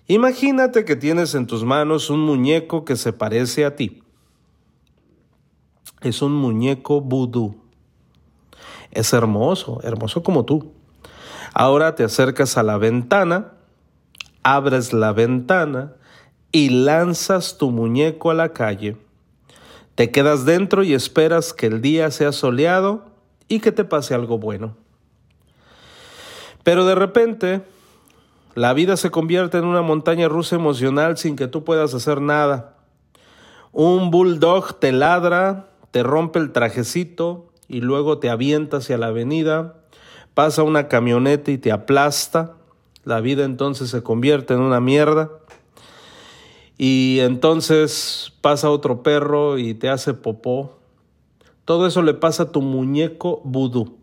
Imagínate 0.07 0.85
que 0.85 0.95
tienes 0.95 1.35
en 1.35 1.49
tus 1.49 1.64
manos 1.64 2.11
un 2.11 2.21
muñeco 2.21 2.85
que 2.85 2.95
se 2.95 3.12
parece 3.12 3.64
a 3.64 3.75
ti 3.75 4.03
es 6.03 6.23
un 6.23 6.35
muñeco 6.35 7.01
vudú. 7.01 7.57
Es 8.91 9.13
hermoso, 9.13 9.81
hermoso 9.83 10.23
como 10.23 10.45
tú. 10.45 10.73
Ahora 11.55 11.95
te 11.95 12.05
acercas 12.05 12.57
a 12.57 12.63
la 12.63 12.79
ventana, 12.79 13.53
abres 14.43 14.93
la 14.93 15.13
ventana 15.13 15.93
y 16.53 16.71
lanzas 16.71 17.59
tu 17.59 17.71
muñeco 17.71 18.31
a 18.31 18.35
la 18.35 18.53
calle. 18.53 18.97
Te 19.95 20.11
quedas 20.11 20.45
dentro 20.45 20.85
y 20.85 20.95
esperas 20.95 21.53
que 21.53 21.67
el 21.67 21.83
día 21.83 22.11
sea 22.11 22.33
soleado 22.33 23.07
y 23.49 23.61
que 23.61 23.73
te 23.73 23.85
pase 23.85 24.15
algo 24.15 24.39
bueno. 24.39 24.77
Pero 26.63 26.87
de 26.87 26.95
repente, 26.95 27.63
la 28.55 28.73
vida 28.75 28.97
se 28.97 29.11
convierte 29.11 29.59
en 29.59 29.65
una 29.65 29.83
montaña 29.83 30.29
rusa 30.29 30.57
emocional 30.57 31.17
sin 31.17 31.35
que 31.35 31.49
tú 31.49 31.65
puedas 31.65 31.95
hacer 31.95 32.21
nada. 32.21 32.75
Un 33.73 34.11
bulldog 34.11 34.79
te 34.79 34.93
ladra 34.93 35.69
te 35.99 36.05
rompe 36.05 36.39
el 36.39 36.53
trajecito 36.53 37.49
y 37.67 37.81
luego 37.81 38.21
te 38.21 38.31
avienta 38.31 38.77
hacia 38.77 38.97
la 38.99 39.09
avenida, 39.09 39.83
pasa 40.33 40.63
una 40.63 40.87
camioneta 40.87 41.51
y 41.51 41.59
te 41.59 41.73
aplasta, 41.73 42.55
la 43.03 43.21
vida 43.21 43.45
entonces 43.45 43.91
se 43.91 44.05
convierte 44.05 44.55
en 44.55 44.61
una 44.61 44.79
mierda 44.79 45.29
y 46.77 47.19
entonces 47.19 48.33
pasa 48.43 48.71
otro 48.71 49.03
perro 49.03 49.59
y 49.59 49.75
te 49.75 49.89
hace 49.89 50.15
popó. 50.15 50.79
Todo 51.65 51.89
eso 51.89 52.01
le 52.03 52.15
pasa 52.15 52.45
a 52.45 52.53
tu 52.53 52.63
muñeco 52.63 53.41
vudú. 53.43 53.99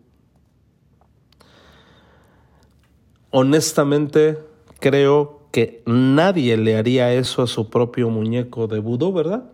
Honestamente, 3.31 4.37
creo 4.81 5.47
que 5.53 5.81
nadie 5.85 6.57
le 6.57 6.75
haría 6.75 7.13
eso 7.13 7.41
a 7.41 7.47
su 7.47 7.69
propio 7.69 8.09
muñeco 8.09 8.67
de 8.67 8.79
vudú, 8.79 9.13
¿verdad? 9.13 9.45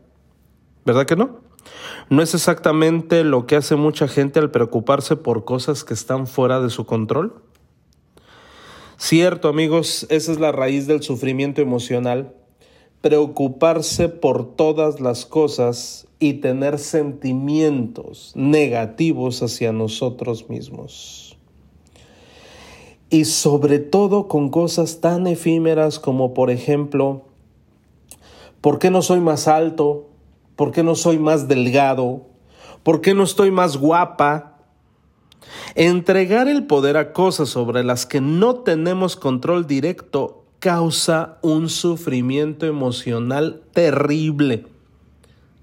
¿Verdad 0.86 1.06
que 1.06 1.16
no? 1.16 1.51
No 2.10 2.22
es 2.22 2.34
exactamente 2.34 3.24
lo 3.24 3.48
que 3.48 3.56
hace 3.56 3.76
mucha 3.76 4.08
gente 4.08 4.40
al 4.40 4.52
preocuparse 4.52 5.16
por 5.16 5.46
cosas 5.46 5.84
que 5.84 5.94
están 5.94 6.28
fuera 6.28 6.60
de 6.60 6.70
su 6.70 6.86
control. 6.86 7.42
Cierto, 8.98 9.48
amigos, 9.48 10.06
esa 10.10 10.32
es 10.32 10.40
la 10.40 10.52
raíz 10.52 10.86
del 10.86 11.02
sufrimiento 11.02 11.62
emocional. 11.62 12.36
Preocuparse 13.02 14.10
por 14.10 14.56
todas 14.56 15.00
las 15.00 15.26
cosas 15.26 16.08
y 16.20 16.34
tener 16.34 16.78
sentimientos 16.78 18.32
negativos 18.36 19.42
hacia 19.42 19.72
nosotros 19.72 20.50
mismos. 20.50 21.36
Y 23.10 23.26
sobre 23.26 23.80
todo 23.80 24.28
con 24.28 24.50
cosas 24.50 25.02
tan 25.02 25.26
efímeras 25.26 25.98
como, 25.98 26.36
por 26.36 26.52
ejemplo, 26.52 27.24
¿por 28.62 28.78
qué 28.78 28.92
no 28.92 29.02
soy 29.02 29.20
más 29.20 29.48
alto? 29.48 30.11
¿Por 30.62 30.72
qué 30.72 30.84
no 30.84 30.94
soy 30.94 31.18
más 31.18 31.48
delgado? 31.48 32.28
¿Por 32.84 33.02
qué 33.02 33.16
no 33.16 33.24
estoy 33.24 33.50
más 33.50 33.78
guapa? 33.78 34.60
Entregar 35.74 36.48
el 36.48 36.68
poder 36.68 36.98
a 36.98 37.14
cosas 37.14 37.50
sobre 37.50 37.84
las 37.84 38.06
que 38.06 38.22
no 38.22 38.58
tenemos 38.58 39.16
control 39.16 39.66
directo 39.66 40.46
causa 40.60 41.40
un 41.42 41.68
sufrimiento 41.68 42.68
emocional 42.68 43.64
terrible. 43.74 44.68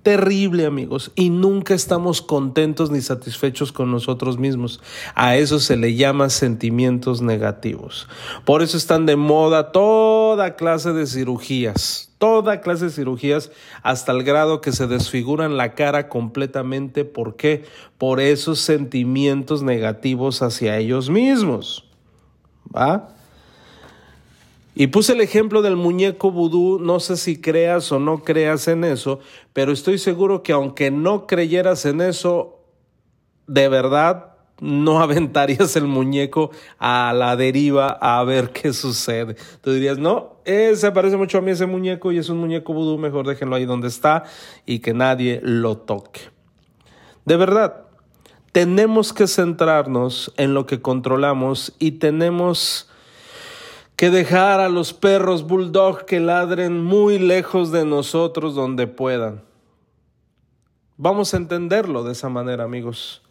Terrible, 0.08 0.64
amigos, 0.64 1.12
y 1.16 1.28
nunca 1.28 1.74
estamos 1.74 2.22
contentos 2.22 2.90
ni 2.90 3.02
satisfechos 3.02 3.72
con 3.72 3.90
nosotros 3.90 4.38
mismos. 4.38 4.80
A 5.14 5.36
eso 5.36 5.60
se 5.60 5.76
le 5.76 5.96
llama 5.96 6.30
sentimientos 6.30 7.20
negativos. 7.20 8.08
Por 8.46 8.62
eso 8.62 8.78
están 8.78 9.04
de 9.04 9.16
moda 9.16 9.70
toda 9.70 10.56
clase 10.56 10.94
de 10.94 11.06
cirugías, 11.06 12.10
toda 12.16 12.62
clase 12.62 12.86
de 12.86 12.90
cirugías 12.90 13.50
hasta 13.82 14.12
el 14.12 14.22
grado 14.22 14.62
que 14.62 14.72
se 14.72 14.86
desfiguran 14.86 15.58
la 15.58 15.74
cara 15.74 16.08
completamente. 16.08 17.04
¿Por 17.04 17.36
qué? 17.36 17.66
Por 17.98 18.20
esos 18.20 18.60
sentimientos 18.60 19.62
negativos 19.62 20.40
hacia 20.40 20.78
ellos 20.78 21.10
mismos. 21.10 21.84
¿Va? 22.74 23.14
Y 24.80 24.86
puse 24.86 25.14
el 25.14 25.20
ejemplo 25.20 25.60
del 25.60 25.74
muñeco 25.74 26.30
vudú, 26.30 26.78
no 26.78 27.00
sé 27.00 27.16
si 27.16 27.40
creas 27.40 27.90
o 27.90 27.98
no 27.98 28.22
creas 28.22 28.68
en 28.68 28.84
eso, 28.84 29.18
pero 29.52 29.72
estoy 29.72 29.98
seguro 29.98 30.44
que 30.44 30.52
aunque 30.52 30.92
no 30.92 31.26
creyeras 31.26 31.84
en 31.84 32.00
eso, 32.00 32.60
de 33.48 33.68
verdad 33.68 34.36
no 34.60 35.00
aventarías 35.02 35.74
el 35.74 35.88
muñeco 35.88 36.52
a 36.78 37.12
la 37.12 37.34
deriva 37.34 37.88
a 37.88 38.22
ver 38.22 38.50
qué 38.50 38.72
sucede. 38.72 39.34
Tú 39.62 39.72
dirías, 39.72 39.98
no, 39.98 40.36
se 40.44 40.92
parece 40.92 41.16
mucho 41.16 41.38
a 41.38 41.40
mí 41.40 41.50
ese 41.50 41.66
muñeco 41.66 42.12
y 42.12 42.18
es 42.18 42.28
un 42.28 42.38
muñeco 42.38 42.72
vudú, 42.72 42.98
mejor 42.98 43.26
déjenlo 43.26 43.56
ahí 43.56 43.64
donde 43.64 43.88
está 43.88 44.26
y 44.64 44.78
que 44.78 44.94
nadie 44.94 45.40
lo 45.42 45.78
toque. 45.78 46.20
De 47.24 47.36
verdad, 47.36 47.86
tenemos 48.52 49.12
que 49.12 49.26
centrarnos 49.26 50.32
en 50.36 50.54
lo 50.54 50.66
que 50.66 50.80
controlamos 50.80 51.74
y 51.80 51.98
tenemos 51.98 52.88
que 53.98 54.10
dejar 54.10 54.60
a 54.60 54.68
los 54.68 54.92
perros 54.92 55.44
bulldog 55.44 56.04
que 56.04 56.20
ladren 56.20 56.84
muy 56.84 57.18
lejos 57.18 57.72
de 57.72 57.84
nosotros 57.84 58.54
donde 58.54 58.86
puedan. 58.86 59.42
Vamos 60.96 61.34
a 61.34 61.38
entenderlo 61.38 62.04
de 62.04 62.12
esa 62.12 62.28
manera, 62.28 62.62
amigos. 62.62 63.22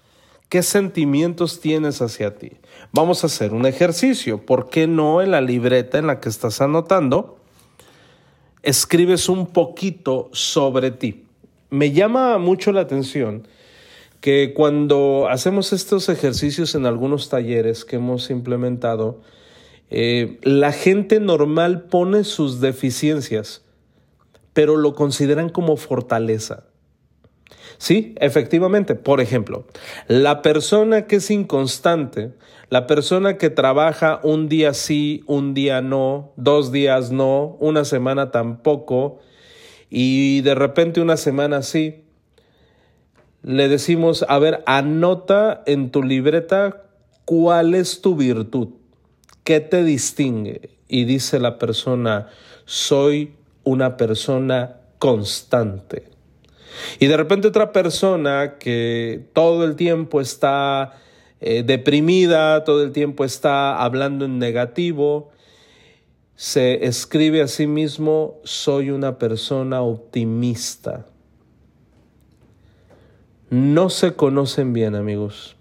¿Qué 0.50 0.62
sentimientos 0.64 1.62
tienes 1.62 2.02
hacia 2.02 2.36
ti? 2.36 2.52
Vamos 2.92 3.24
a 3.24 3.28
hacer 3.28 3.54
un 3.54 3.66
ejercicio. 3.66 4.46
¿Por 4.46 4.70
qué 4.70 4.88
no 4.88 5.22
en 5.22 5.32
la 5.32 5.40
libreta 5.40 6.00
en 6.00 6.08
la 6.08 6.20
que 6.20 6.28
estás 6.28 6.60
anotando? 6.60 7.38
Escribes 8.62 9.30
un 9.30 9.48
poquito 9.48 10.30
sobre 10.34 10.92
ti. 10.92 11.24
Me 11.70 11.94
llama 11.94 12.38
mucho 12.40 12.74
la 12.74 12.82
atención 12.82 13.48
que 14.20 14.52
cuando 14.54 15.30
hacemos 15.30 15.72
estos 15.72 16.10
ejercicios 16.10 16.76
en 16.76 16.86
algunos 16.86 17.30
talleres 17.30 17.86
que 17.86 17.96
hemos 17.96 18.30
implementado, 18.30 19.22
eh, 19.90 20.40
la 20.44 20.72
gente 20.72 21.20
normal 21.20 21.84
pone 21.84 22.24
sus 22.24 22.60
deficiencias, 22.60 23.64
pero 24.54 24.76
lo 24.76 24.96
consideran 24.96 25.50
como 25.50 25.78
fortaleza. 25.78 26.66
Sí, 27.78 28.16
efectivamente. 28.20 28.96
Por 28.96 29.22
ejemplo, 29.22 29.68
la 30.08 30.42
persona 30.42 31.06
que 31.06 31.18
es 31.18 31.30
inconstante, 31.30 32.34
la 32.70 32.88
persona 32.88 33.38
que 33.38 33.50
trabaja 33.50 34.20
un 34.24 34.50
día 34.50 34.74
sí, 34.74 35.24
un 35.28 35.54
día 35.54 35.82
no, 35.82 36.34
dos 36.38 36.72
días 36.72 37.12
no, 37.12 37.56
una 37.60 37.86
semana 37.86 38.32
tampoco, 38.32 39.20
y 39.90 40.42
de 40.42 40.56
repente 40.56 41.02
una 41.02 41.18
semana 41.18 41.62
sí, 41.62 42.04
le 43.44 43.70
decimos, 43.70 44.26
a 44.28 44.40
ver, 44.40 44.64
anota 44.66 45.64
en 45.66 45.92
tu 45.92 46.04
libreta 46.04 46.84
cuál 47.26 47.76
es 47.76 48.02
tu 48.02 48.16
virtud. 48.16 48.70
¿Qué 49.48 49.62
te 49.62 49.86
distingue? 49.86 50.72
Y 50.90 51.06
dice 51.06 51.40
la 51.40 51.58
persona, 51.58 52.28
soy 52.66 53.32
una 53.64 53.96
persona 53.96 54.82
constante. 55.00 56.10
Y 57.00 57.08
de 57.08 57.16
repente 57.16 57.48
otra 57.48 57.72
persona 57.72 58.58
que 58.60 59.26
todo 59.32 59.64
el 59.64 59.78
tiempo 59.78 60.20
está 60.20 61.00
eh, 61.40 61.64
deprimida, 61.66 62.66
todo 62.66 62.84
el 62.84 62.92
tiempo 62.92 63.24
está 63.24 63.82
hablando 63.82 64.26
en 64.26 64.38
negativo, 64.38 65.32
se 66.36 66.86
escribe 66.86 67.42
a 67.42 67.48
sí 67.48 67.68
mismo, 67.68 68.42
soy 68.44 68.90
una 68.90 69.18
persona 69.18 69.82
optimista. 69.82 71.06
No 73.50 73.90
se 73.90 74.14
conocen 74.14 74.74
bien, 74.74 74.94
amigos. 74.94 75.57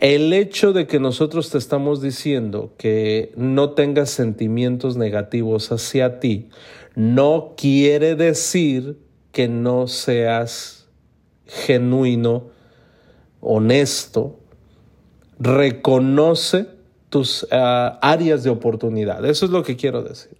El 0.00 0.32
hecho 0.32 0.72
de 0.72 0.86
que 0.86 0.98
nosotros 0.98 1.50
te 1.50 1.58
estamos 1.58 2.00
diciendo 2.00 2.72
que 2.78 3.32
no 3.36 3.72
tengas 3.72 4.08
sentimientos 4.08 4.96
negativos 4.96 5.70
hacia 5.72 6.20
ti 6.20 6.48
no 6.94 7.52
quiere 7.54 8.16
decir 8.16 8.98
que 9.30 9.46
no 9.46 9.88
seas 9.88 10.88
genuino, 11.44 12.48
honesto, 13.40 14.40
reconoce 15.38 16.66
tus 17.10 17.46
ah, 17.50 17.98
áreas 18.00 18.42
de 18.42 18.48
oportunidad. 18.48 19.22
Eso 19.26 19.44
es 19.44 19.50
lo 19.50 19.62
que 19.62 19.76
quiero 19.76 20.02
decir. 20.02 20.38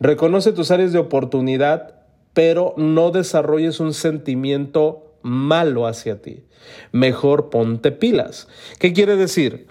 Reconoce 0.00 0.52
tus 0.52 0.70
áreas 0.70 0.92
de 0.92 0.98
oportunidad, 0.98 1.94
pero 2.32 2.72
no 2.78 3.10
desarrolles 3.10 3.80
un 3.80 3.92
sentimiento 3.92 5.03
malo 5.24 5.86
hacia 5.86 6.22
ti. 6.22 6.44
Mejor 6.92 7.50
ponte 7.50 7.90
pilas. 7.90 8.46
¿Qué 8.78 8.92
quiere 8.92 9.16
decir? 9.16 9.66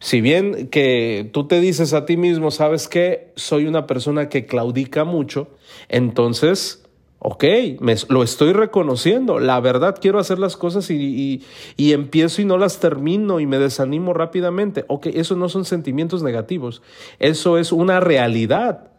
Si 0.00 0.22
bien 0.22 0.68
que 0.68 1.28
tú 1.32 1.46
te 1.46 1.60
dices 1.60 1.92
a 1.92 2.06
ti 2.06 2.16
mismo, 2.16 2.50
sabes 2.50 2.88
que 2.88 3.32
soy 3.36 3.66
una 3.66 3.86
persona 3.86 4.30
que 4.30 4.46
claudica 4.46 5.04
mucho, 5.04 5.48
entonces, 5.90 6.82
ok, 7.18 7.44
me, 7.80 7.94
lo 8.08 8.22
estoy 8.22 8.54
reconociendo. 8.54 9.38
La 9.38 9.60
verdad, 9.60 9.98
quiero 10.00 10.18
hacer 10.18 10.38
las 10.38 10.56
cosas 10.56 10.90
y, 10.90 11.42
y, 11.76 11.92
empiezo 11.92 12.40
y 12.40 12.46
no 12.46 12.56
las 12.56 12.80
termino 12.80 13.40
y 13.40 13.46
me 13.46 13.58
desanimo 13.58 14.14
rápidamente. 14.14 14.86
Ok, 14.88 15.08
eso 15.08 15.36
no 15.36 15.50
son 15.50 15.66
sentimientos 15.66 16.22
negativos, 16.22 16.80
eso 17.18 17.58
es 17.58 17.70
una 17.70 18.00
realidad. 18.00 18.90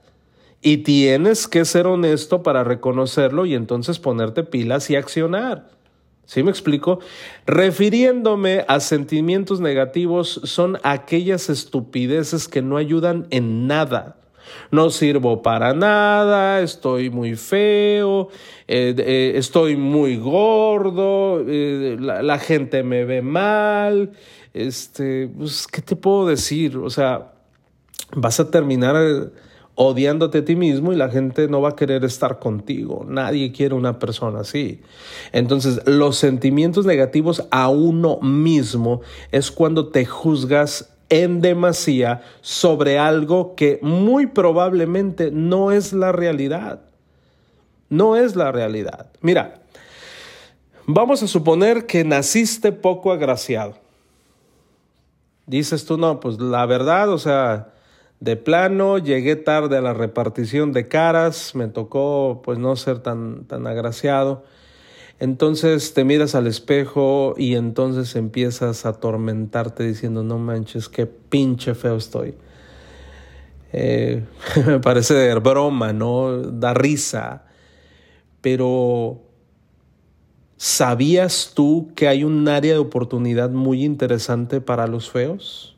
Y 0.61 0.77
tienes 0.77 1.47
que 1.47 1.65
ser 1.65 1.87
honesto 1.87 2.43
para 2.43 2.63
reconocerlo 2.63 3.47
y 3.47 3.55
entonces 3.55 3.97
ponerte 3.97 4.43
pilas 4.43 4.91
y 4.91 4.95
accionar. 4.95 5.80
¿Sí 6.31 6.43
me 6.43 6.51
explico? 6.51 6.99
Refiriéndome 7.45 8.63
a 8.69 8.79
sentimientos 8.79 9.59
negativos 9.59 10.39
son 10.45 10.77
aquellas 10.81 11.49
estupideces 11.49 12.47
que 12.47 12.61
no 12.61 12.77
ayudan 12.77 13.27
en 13.31 13.67
nada. 13.67 14.15
No 14.71 14.91
sirvo 14.91 15.41
para 15.41 15.73
nada, 15.73 16.61
estoy 16.61 17.09
muy 17.09 17.35
feo, 17.35 18.29
eh, 18.69 18.95
eh, 18.97 19.33
estoy 19.35 19.75
muy 19.75 20.15
gordo, 20.15 21.43
eh, 21.45 21.97
la, 21.99 22.39
gente 22.39 22.81
me 22.83 23.03
ve 23.03 23.21
mal, 23.21 24.13
este, 24.53 25.29
pues, 25.37 25.67
¿qué 25.67 25.81
te 25.81 25.97
puedo 25.97 26.27
decir? 26.27 26.77
O 26.77 26.89
sea, 26.89 27.33
vas 28.15 28.39
a 28.39 28.49
terminar 28.49 28.95
odiándote 29.75 30.39
a 30.39 30.45
ti 30.45 30.55
mismo 30.55 30.93
y 30.93 30.95
la 30.95 31.09
gente 31.09 31.47
no 31.47 31.61
va 31.61 31.69
a 31.69 31.75
querer 31.75 32.03
estar 32.03 32.39
contigo. 32.39 33.05
Nadie 33.07 33.51
quiere 33.51 33.75
una 33.75 33.99
persona 33.99 34.41
así. 34.41 34.81
Entonces, 35.31 35.81
los 35.85 36.17
sentimientos 36.17 36.85
negativos 36.85 37.47
a 37.51 37.69
uno 37.69 38.19
mismo 38.19 39.01
es 39.31 39.51
cuando 39.51 39.87
te 39.87 40.05
juzgas 40.05 40.91
en 41.09 41.41
demasía 41.41 42.21
sobre 42.41 42.97
algo 42.97 43.55
que 43.55 43.79
muy 43.81 44.27
probablemente 44.27 45.29
no 45.31 45.71
es 45.71 45.93
la 45.93 46.11
realidad. 46.11 46.81
No 47.89 48.15
es 48.15 48.37
la 48.37 48.51
realidad. 48.53 49.07
Mira, 49.19 49.61
vamos 50.85 51.21
a 51.21 51.27
suponer 51.27 51.85
que 51.85 52.05
naciste 52.05 52.71
poco 52.71 53.11
agraciado. 53.11 53.75
Dices 55.45 55.85
tú, 55.85 55.97
no, 55.97 56.21
pues 56.21 56.39
la 56.39 56.65
verdad, 56.65 57.09
o 57.09 57.17
sea, 57.17 57.73
de 58.21 58.35
plano, 58.37 58.99
llegué 58.99 59.35
tarde 59.35 59.77
a 59.77 59.81
la 59.81 59.93
repartición 59.93 60.71
de 60.73 60.87
caras, 60.87 61.55
me 61.55 61.67
tocó 61.67 62.41
pues 62.43 62.59
no 62.59 62.75
ser 62.75 62.99
tan, 62.99 63.45
tan 63.45 63.65
agraciado. 63.65 64.43
Entonces 65.19 65.93
te 65.93 66.03
miras 66.03 66.35
al 66.35 66.45
espejo 66.45 67.33
y 67.35 67.55
entonces 67.55 68.15
empiezas 68.15 68.85
a 68.85 68.89
atormentarte 68.89 69.83
diciendo, 69.83 70.23
no 70.23 70.37
manches, 70.37 70.87
qué 70.87 71.07
pinche 71.07 71.73
feo 71.73 71.97
estoy. 71.97 72.35
Eh, 73.73 74.23
me 74.67 74.79
parece 74.79 75.15
de 75.15 75.33
broma, 75.35 75.91
¿no? 75.91 76.41
Da 76.43 76.75
risa. 76.75 77.45
Pero 78.41 79.19
¿sabías 80.57 81.53
tú 81.55 81.91
que 81.95 82.07
hay 82.07 82.23
un 82.23 82.47
área 82.47 82.73
de 82.73 82.79
oportunidad 82.79 83.49
muy 83.49 83.83
interesante 83.83 84.61
para 84.61 84.85
los 84.85 85.09
feos? 85.09 85.70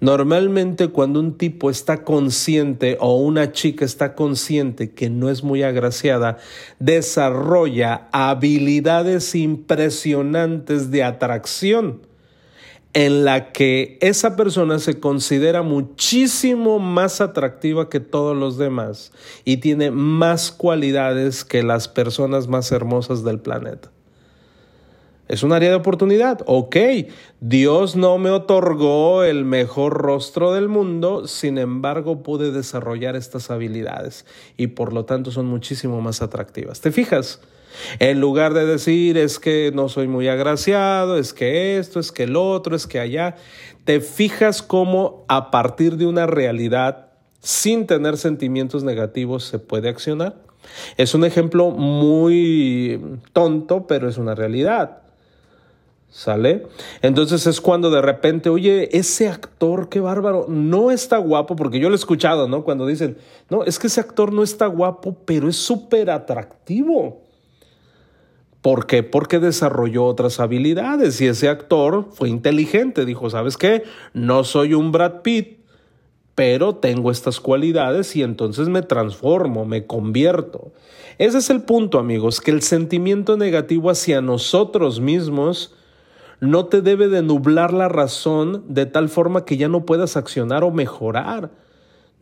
Normalmente 0.00 0.88
cuando 0.88 1.20
un 1.20 1.36
tipo 1.36 1.68
está 1.68 2.04
consciente 2.04 2.96
o 3.00 3.16
una 3.16 3.52
chica 3.52 3.84
está 3.84 4.14
consciente 4.14 4.92
que 4.92 5.10
no 5.10 5.28
es 5.28 5.44
muy 5.44 5.62
agraciada, 5.62 6.38
desarrolla 6.78 8.08
habilidades 8.10 9.34
impresionantes 9.34 10.90
de 10.90 11.04
atracción. 11.04 12.08
en 12.92 13.24
la 13.24 13.52
que 13.52 13.98
esa 14.00 14.34
persona 14.34 14.80
se 14.80 14.98
considera 14.98 15.62
muchísimo 15.62 16.80
más 16.80 17.20
atractiva 17.20 17.88
que 17.88 18.00
todos 18.00 18.36
los 18.36 18.58
demás 18.58 19.12
y 19.44 19.58
tiene 19.58 19.92
más 19.92 20.50
cualidades 20.50 21.44
que 21.44 21.62
las 21.62 21.86
personas 21.86 22.48
más 22.48 22.72
hermosas 22.72 23.22
del 23.22 23.38
planeta. 23.38 23.92
Es 25.30 25.44
un 25.44 25.52
área 25.52 25.70
de 25.70 25.76
oportunidad. 25.76 26.40
Ok, 26.46 26.76
Dios 27.38 27.94
no 27.94 28.18
me 28.18 28.30
otorgó 28.30 29.22
el 29.22 29.44
mejor 29.44 29.92
rostro 29.92 30.52
del 30.52 30.68
mundo, 30.68 31.28
sin 31.28 31.56
embargo 31.56 32.24
pude 32.24 32.50
desarrollar 32.50 33.14
estas 33.14 33.48
habilidades 33.48 34.26
y 34.56 34.66
por 34.66 34.92
lo 34.92 35.04
tanto 35.04 35.30
son 35.30 35.46
muchísimo 35.46 36.00
más 36.00 36.20
atractivas. 36.20 36.80
¿Te 36.80 36.90
fijas? 36.90 37.40
En 38.00 38.18
lugar 38.18 38.54
de 38.54 38.66
decir 38.66 39.16
es 39.16 39.38
que 39.38 39.70
no 39.72 39.88
soy 39.88 40.08
muy 40.08 40.26
agraciado, 40.26 41.16
es 41.16 41.32
que 41.32 41.78
esto, 41.78 42.00
es 42.00 42.10
que 42.10 42.24
el 42.24 42.34
otro, 42.34 42.74
es 42.74 42.88
que 42.88 42.98
allá, 42.98 43.36
te 43.84 44.00
fijas 44.00 44.62
cómo 44.62 45.24
a 45.28 45.52
partir 45.52 45.96
de 45.96 46.06
una 46.06 46.26
realidad 46.26 47.06
sin 47.38 47.86
tener 47.86 48.16
sentimientos 48.16 48.82
negativos 48.82 49.44
se 49.44 49.60
puede 49.60 49.90
accionar. 49.90 50.34
Es 50.96 51.14
un 51.14 51.24
ejemplo 51.24 51.70
muy 51.70 53.00
tonto, 53.32 53.86
pero 53.86 54.08
es 54.08 54.18
una 54.18 54.34
realidad. 54.34 54.99
¿Sale? 56.10 56.66
Entonces 57.02 57.46
es 57.46 57.60
cuando 57.60 57.88
de 57.88 58.02
repente, 58.02 58.48
oye, 58.50 58.96
ese 58.98 59.28
actor, 59.28 59.88
qué 59.88 60.00
bárbaro, 60.00 60.46
no 60.48 60.90
está 60.90 61.18
guapo, 61.18 61.54
porque 61.54 61.78
yo 61.78 61.88
lo 61.88 61.94
he 61.94 61.98
escuchado, 61.98 62.48
¿no? 62.48 62.64
Cuando 62.64 62.84
dicen, 62.84 63.16
no, 63.48 63.62
es 63.62 63.78
que 63.78 63.86
ese 63.86 64.00
actor 64.00 64.32
no 64.32 64.42
está 64.42 64.66
guapo, 64.66 65.16
pero 65.24 65.48
es 65.48 65.56
súper 65.56 66.10
atractivo. 66.10 67.22
¿Por 68.60 68.86
qué? 68.86 69.04
Porque 69.04 69.38
desarrolló 69.38 70.04
otras 70.04 70.40
habilidades 70.40 71.20
y 71.20 71.28
ese 71.28 71.48
actor 71.48 72.08
fue 72.10 72.28
inteligente. 72.28 73.06
Dijo, 73.06 73.30
¿sabes 73.30 73.56
qué? 73.56 73.84
No 74.12 74.42
soy 74.42 74.74
un 74.74 74.90
Brad 74.90 75.22
Pitt, 75.22 75.60
pero 76.34 76.74
tengo 76.74 77.12
estas 77.12 77.38
cualidades 77.38 78.16
y 78.16 78.22
entonces 78.24 78.68
me 78.68 78.82
transformo, 78.82 79.64
me 79.64 79.86
convierto. 79.86 80.72
Ese 81.18 81.38
es 81.38 81.50
el 81.50 81.62
punto, 81.62 81.98
amigos, 82.00 82.40
que 82.40 82.50
el 82.50 82.62
sentimiento 82.62 83.36
negativo 83.36 83.90
hacia 83.90 84.20
nosotros 84.20 85.00
mismos 85.00 85.74
no 86.40 86.66
te 86.66 86.80
debe 86.80 87.08
de 87.08 87.22
nublar 87.22 87.72
la 87.72 87.88
razón 87.88 88.64
de 88.68 88.86
tal 88.86 89.08
forma 89.08 89.44
que 89.44 89.56
ya 89.56 89.68
no 89.68 89.84
puedas 89.84 90.16
accionar 90.16 90.64
o 90.64 90.70
mejorar. 90.70 91.50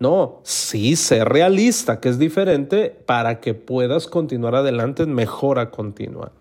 No, 0.01 0.41
sí, 0.45 0.95
ser 0.97 1.29
realista, 1.29 2.01
que 2.01 2.09
es 2.09 2.19
diferente, 2.19 2.97
para 3.07 3.41
que 3.41 3.55
puedas 3.55 4.07
continuar 4.07 4.55
adelante 4.55 5.03
en 5.03 5.15
mejora 5.15 5.71
continua. 5.71 6.33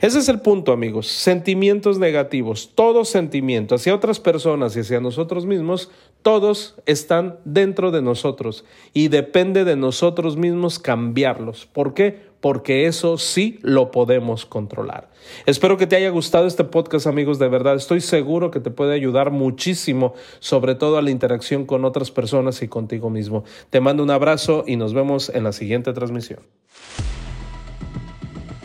Ese 0.00 0.18
es 0.20 0.28
el 0.28 0.40
punto, 0.40 0.72
amigos. 0.72 1.08
Sentimientos 1.08 1.98
negativos, 1.98 2.70
todo 2.74 3.04
sentimiento 3.04 3.74
hacia 3.74 3.94
otras 3.94 4.20
personas 4.20 4.76
y 4.76 4.80
hacia 4.80 5.00
nosotros 5.00 5.46
mismos, 5.46 5.90
todos 6.22 6.76
están 6.86 7.38
dentro 7.44 7.90
de 7.90 8.02
nosotros 8.02 8.64
y 8.92 9.08
depende 9.08 9.64
de 9.64 9.76
nosotros 9.76 10.36
mismos 10.36 10.78
cambiarlos. 10.78 11.66
¿Por 11.66 11.94
qué? 11.94 12.29
Porque 12.40 12.86
eso 12.86 13.18
sí 13.18 13.58
lo 13.62 13.90
podemos 13.90 14.46
controlar. 14.46 15.10
Espero 15.46 15.76
que 15.76 15.86
te 15.86 15.96
haya 15.96 16.10
gustado 16.10 16.46
este 16.46 16.64
podcast, 16.64 17.06
amigos, 17.06 17.38
de 17.38 17.48
verdad. 17.48 17.76
Estoy 17.76 18.00
seguro 18.00 18.50
que 18.50 18.60
te 18.60 18.70
puede 18.70 18.94
ayudar 18.94 19.30
muchísimo, 19.30 20.14
sobre 20.38 20.74
todo 20.74 20.98
a 20.98 21.02
la 21.02 21.10
interacción 21.10 21.66
con 21.66 21.84
otras 21.84 22.10
personas 22.10 22.62
y 22.62 22.68
contigo 22.68 23.10
mismo. 23.10 23.44
Te 23.68 23.80
mando 23.80 24.02
un 24.02 24.10
abrazo 24.10 24.64
y 24.66 24.76
nos 24.76 24.94
vemos 24.94 25.28
en 25.28 25.44
la 25.44 25.52
siguiente 25.52 25.92
transmisión. 25.92 26.40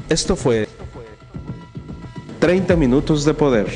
Esto 0.10 0.36
fue 0.36 0.68
30 2.40 2.76
minutos 2.76 3.26
de 3.26 3.34
poder. 3.34 3.68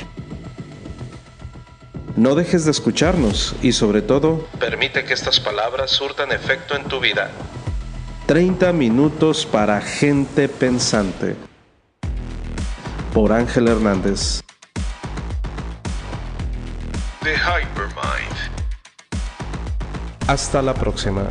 No 2.15 2.35
dejes 2.35 2.65
de 2.65 2.71
escucharnos 2.71 3.55
y 3.61 3.71
sobre 3.71 4.01
todo, 4.01 4.45
permite 4.59 5.05
que 5.05 5.13
estas 5.13 5.39
palabras 5.39 5.91
surtan 5.91 6.31
efecto 6.31 6.75
en 6.75 6.83
tu 6.83 6.99
vida. 6.99 7.31
30 8.29 8.73
minutos 8.73 9.43
para 9.43 9.81
gente 9.81 10.47
pensante. 10.47 11.35
Por 13.11 13.31
Ángel 13.31 13.67
Hernández. 13.67 14.43
The 17.23 17.33
Hypermind. 17.33 18.35
Hasta 20.27 20.61
la 20.61 20.75
próxima. 20.75 21.23